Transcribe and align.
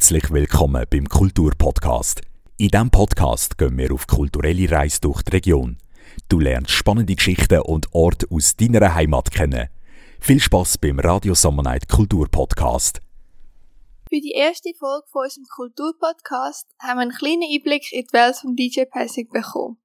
Herzlich 0.00 0.30
willkommen 0.30 0.86
beim 0.88 1.06
Kulturpodcast. 1.06 2.22
In 2.56 2.68
diesem 2.68 2.90
Podcast 2.90 3.58
gehen 3.58 3.76
wir 3.76 3.92
auf 3.92 4.06
kulturelle 4.06 4.70
Reise 4.70 4.98
durch 5.02 5.20
die 5.20 5.32
Region. 5.32 5.76
Du 6.26 6.40
lernst 6.40 6.70
spannende 6.70 7.14
Geschichten 7.14 7.60
und 7.60 7.86
Orte 7.92 8.26
aus 8.30 8.56
deiner 8.56 8.94
Heimat 8.94 9.30
kennen. 9.30 9.68
Viel 10.18 10.40
Spaß 10.40 10.78
beim 10.78 11.00
Radio 11.00 11.34
Summer 11.34 11.62
Night 11.62 11.86
Kulturpodcast. 11.86 13.02
Für 14.08 14.20
die 14.22 14.32
erste 14.32 14.70
Folge 14.78 15.06
von 15.12 15.24
unserem 15.24 15.44
Kulturpodcast 15.54 16.66
haben 16.78 16.96
wir 16.96 17.02
einen 17.02 17.10
kleinen 17.10 17.42
Einblick 17.42 17.92
in 17.92 18.06
die 18.06 18.12
Welt 18.14 18.36
von 18.36 18.56
DJ 18.56 18.84
Passing 18.90 19.28
bekommen. 19.28 19.76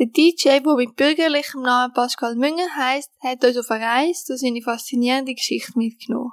Der 0.00 0.06
DJ, 0.06 0.58
der 0.58 0.74
mit 0.74 0.96
bürgerlichem 0.96 1.62
Namen 1.62 1.94
Pascal 1.94 2.34
Münger 2.34 2.74
heisst, 2.76 3.12
hat 3.22 3.44
uns 3.44 3.56
auf 3.56 3.70
eine 3.70 3.84
Reise 3.84 4.24
durch 4.26 4.40
seine 4.40 4.62
faszinierende 4.62 5.34
Geschichte 5.34 5.78
mitgenommen. 5.78 6.32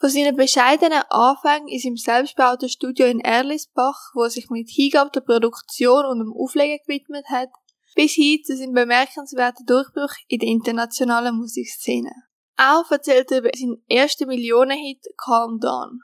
Von 0.00 0.08
seinen 0.08 0.34
bescheidenen 0.34 1.02
Anfängen 1.10 1.68
in 1.68 1.78
seinem 1.78 1.98
selbstgebauten 1.98 2.70
Studio 2.70 3.04
in 3.04 3.20
Erlisbach, 3.20 4.12
wo 4.14 4.22
er 4.22 4.30
sich 4.30 4.48
mit 4.48 4.70
Hingabe 4.70 5.10
der 5.10 5.20
Produktion 5.20 6.06
und 6.06 6.20
dem 6.20 6.32
Auflegen 6.32 6.78
gewidmet 6.86 7.26
hat, 7.28 7.50
bis 7.94 8.14
hin 8.14 8.42
zu 8.42 8.56
seinem 8.56 8.72
bemerkenswerten 8.72 9.66
Durchbruch 9.66 10.14
in 10.26 10.38
der 10.38 10.48
internationalen 10.48 11.36
Musikszene. 11.36 12.12
Auch 12.56 12.90
erzählt 12.90 13.30
er 13.30 13.40
über 13.40 13.50
seinen 13.54 13.84
ersten 13.90 14.26
Millionenhit 14.26 15.04
Calm 15.18 15.60
Down. 15.60 16.00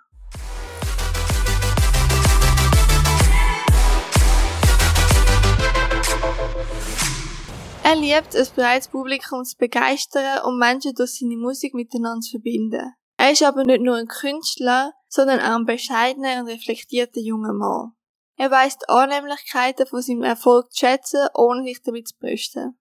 Er 7.83 7.97
liebt 7.97 8.35
es, 8.35 8.51
breites 8.51 8.89
Publikum 8.89 9.43
zu 9.45 9.57
begeistern 9.57 10.45
und 10.45 10.59
Menschen 10.59 10.93
durch 10.95 11.19
seine 11.19 11.39
Musik 11.39 11.73
miteinander 11.73 12.21
zu 12.21 12.33
verbinden. 12.33 12.93
Er 13.27 13.33
ist 13.33 13.43
aber 13.43 13.65
nicht 13.65 13.83
nur 13.83 13.97
ein 13.97 14.07
Künstler, 14.07 14.93
sondern 15.09 15.41
auch 15.41 15.57
ein 15.57 15.67
bescheidener 15.67 16.43
und 16.43 16.47
reflektierter 16.47 17.19
junger 17.19 17.53
Mann. 17.53 17.91
Er 18.37 18.53
weiß 18.53 18.79
die 18.79 18.89
Annehmlichkeiten 18.89 19.89
von 19.89 20.01
seinem 20.01 20.23
Erfolg 20.23 20.73
zu 20.73 20.87
schätzen, 20.87 21.27
ohne 21.35 21.65
sich 21.65 21.83
damit 21.83 22.07
zu 22.07 22.15
brüsten. 22.21 22.79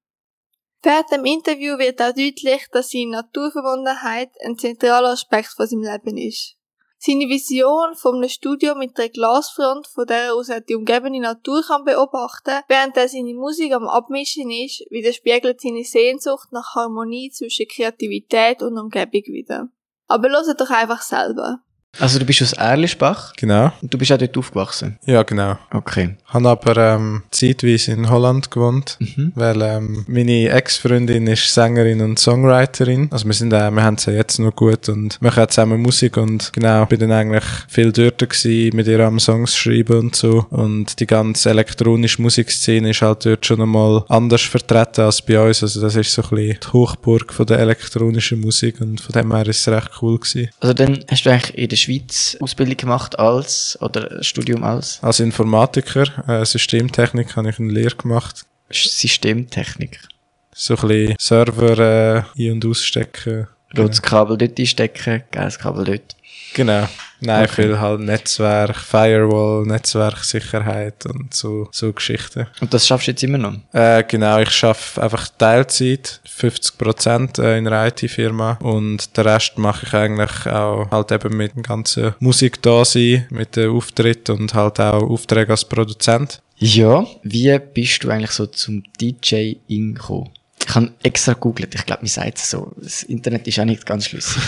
Während 0.83 1.11
dem 1.11 1.25
Interview 1.25 1.79
wird 1.79 1.99
auch 1.99 2.13
deutlich, 2.13 2.67
dass 2.71 2.91
seine 2.91 3.09
Naturverbundenheit 3.09 4.29
ein 4.45 4.55
zentraler 4.55 5.13
Aspekt 5.13 5.47
von 5.47 5.65
seinem 5.65 5.81
Leben 5.81 6.15
ist. 6.15 6.57
Seine 6.99 7.27
Vision 7.27 7.95
von 7.95 8.17
einem 8.17 8.29
Studio 8.29 8.75
mit 8.75 8.99
einer 8.99 9.09
Glasfront, 9.09 9.87
von 9.87 10.05
der 10.05 10.35
aus 10.35 10.49
er 10.49 10.61
die 10.61 10.75
umgebende 10.75 11.21
Natur 11.21 11.63
kann 11.63 11.85
beobachten, 11.85 12.61
während 12.67 12.95
er 12.97 13.09
seine 13.09 13.33
Musik 13.33 13.73
am 13.73 13.87
Abmischen 13.87 14.51
ist, 14.51 14.85
widerspiegelt 14.91 15.59
seine 15.59 15.83
Sehnsucht 15.83 16.51
nach 16.51 16.75
Harmonie 16.75 17.31
zwischen 17.31 17.67
Kreativität 17.67 18.61
und 18.61 18.77
Umgebung 18.77 19.23
wieder. 19.33 19.69
Aber 20.07 20.29
hört 20.47 20.61
doch 20.61 20.69
einfach 20.69 21.01
selber. 21.01 21.59
Also 21.99 22.19
du 22.19 22.25
bist 22.25 22.41
aus 22.41 22.53
Erlischbach? 22.53 23.33
Genau. 23.37 23.71
Und 23.81 23.93
du 23.93 23.97
bist 23.97 24.11
auch 24.11 24.17
dort 24.17 24.37
aufgewachsen? 24.37 24.97
Ja, 25.05 25.23
genau. 25.23 25.57
Okay. 25.71 26.15
Habe 26.27 26.49
aber 26.49 26.77
ähm, 26.77 27.23
zeitweise 27.31 27.91
in 27.93 28.09
Holland 28.09 28.51
gewohnt, 28.51 28.97
Mhm. 28.99 29.31
weil 29.35 29.61
ähm, 29.61 30.05
meine 30.07 30.49
Ex-Freundin 30.49 31.27
ist 31.27 31.53
Sängerin 31.53 32.01
und 32.01 32.19
Songwriterin. 32.19 33.07
Also 33.11 33.25
wir 33.25 33.33
sind 33.33 33.53
äh, 33.53 33.71
wir 33.71 33.83
haben 33.83 33.97
sie 33.97 34.11
jetzt 34.11 34.39
noch 34.39 34.55
gut 34.55 34.89
und 34.89 35.21
machen 35.21 35.47
zusammen 35.49 35.81
Musik 35.81 36.17
und 36.17 36.51
genau, 36.53 36.85
bin 36.85 36.99
dann 36.99 37.11
eigentlich 37.11 37.43
viel 37.67 37.91
dort 37.91 38.19
gewesen, 38.19 38.75
mit 38.75 38.87
ihr 38.87 38.99
am 38.99 39.19
Songs 39.19 39.55
schreiben 39.55 39.99
und 39.99 40.15
so. 40.15 40.45
Und 40.49 40.99
die 40.99 41.07
ganze 41.07 41.49
elektronische 41.49 42.21
Musikszene 42.21 42.89
ist 42.91 43.01
halt 43.01 43.25
dort 43.25 43.45
schon 43.45 43.61
einmal 43.61 44.03
anders 44.09 44.41
vertreten 44.41 45.01
als 45.01 45.21
bei 45.21 45.39
uns. 45.39 45.63
Also 45.63 45.81
das 45.81 45.95
ist 45.95 46.11
so 46.11 46.21
ein 46.23 46.29
bisschen 46.29 46.59
die 46.63 46.67
Hochburg 46.73 47.33
von 47.33 47.45
der 47.45 47.59
elektronischen 47.59 48.41
Musik 48.41 48.81
und 48.81 48.99
von 49.01 49.13
dem 49.13 49.33
her 49.33 49.47
ist 49.47 49.59
es 49.59 49.67
recht 49.73 49.91
cool 50.01 50.19
gewesen. 50.19 50.49
Also 50.59 50.73
dann 50.73 51.03
hast 51.09 51.25
du 51.25 51.29
eigentlich 51.31 51.57
in 51.57 51.69
der 51.69 51.77
Schweiz 51.85 52.37
Ausbildung 52.39 52.77
gemacht 52.77 53.19
als, 53.19 53.77
oder 53.81 54.23
Studium 54.23 54.63
als 54.63 55.01
Als 55.03 55.19
Informatiker, 55.19 56.05
äh, 56.27 56.45
Systemtechnik, 56.45 57.35
habe 57.35 57.49
ich 57.49 57.59
eine 57.59 57.71
Lehre 57.71 57.95
gemacht. 57.95 58.45
Systemtechniker. 58.69 60.07
So 60.53 60.75
ein 60.75 60.87
bisschen 60.87 61.15
Server 61.19 61.77
äh, 61.79 62.23
ein- 62.37 62.51
und 62.53 62.65
ausstecken. 62.65 63.47
Rotes 63.77 64.01
Kabel 64.01 64.37
dort 64.37 64.59
einstecken, 64.59 65.23
geiles 65.31 65.59
Kabel 65.59 65.83
dort. 65.85 66.15
Genau. 66.53 66.87
Nein, 67.21 67.43
Okay. 67.45 67.63
viel 67.63 67.79
halt 67.79 68.01
Netzwerk, 68.01 68.75
Firewall, 68.75 69.65
Netzwerksicherheit 69.65 71.05
und 71.05 71.33
so, 71.33 71.67
so 71.71 71.91
Geschichten. 71.91 72.47
Und 72.61 72.73
das 72.73 72.87
schaffst 72.87 73.07
du 73.07 73.11
jetzt 73.11 73.23
immer 73.23 73.37
noch? 73.37 73.55
Äh, 73.73 74.03
genau, 74.07 74.39
ich 74.39 74.51
schaffe 74.51 75.01
einfach 75.01 75.27
Teilzeit, 75.37 76.21
50% 76.27 77.41
äh, 77.41 77.57
in 77.57 77.67
einer 77.67 77.87
IT-Firma 77.87 78.53
und 78.61 79.15
den 79.17 79.27
Rest 79.27 79.57
mache 79.57 79.85
ich 79.85 79.93
eigentlich 79.93 80.45
auch 80.47 80.89
halt 80.91 81.11
eben 81.11 81.35
mit 81.37 81.55
dem 81.55 81.63
ganzen 81.63 82.15
Musik 82.19 82.61
da 82.61 82.83
sein, 82.85 83.25
mit 83.29 83.55
den 83.55 83.71
Auftritt 83.71 84.29
und 84.29 84.53
halt 84.53 84.79
auch 84.79 85.01
Aufträge 85.09 85.51
als 85.51 85.65
Produzent. 85.65 86.41
Ja. 86.57 87.05
Wie 87.23 87.57
bist 87.73 88.03
du 88.03 88.09
eigentlich 88.09 88.31
so 88.31 88.45
zum 88.45 88.83
DJ-Ing 89.01 89.95
gekommen? 89.95 90.29
Ich 90.67 90.73
habe 90.73 90.91
extra 91.03 91.33
gegoogelt, 91.33 91.75
ich 91.75 91.85
glaube, 91.85 92.01
mir 92.01 92.09
sagt 92.09 92.39
es 92.39 92.49
so. 92.49 92.71
Das 92.77 93.03
Internet 93.03 93.47
ist 93.47 93.59
auch 93.59 93.65
nicht 93.65 93.85
ganz 93.85 94.07
schlüssig. 94.07 94.41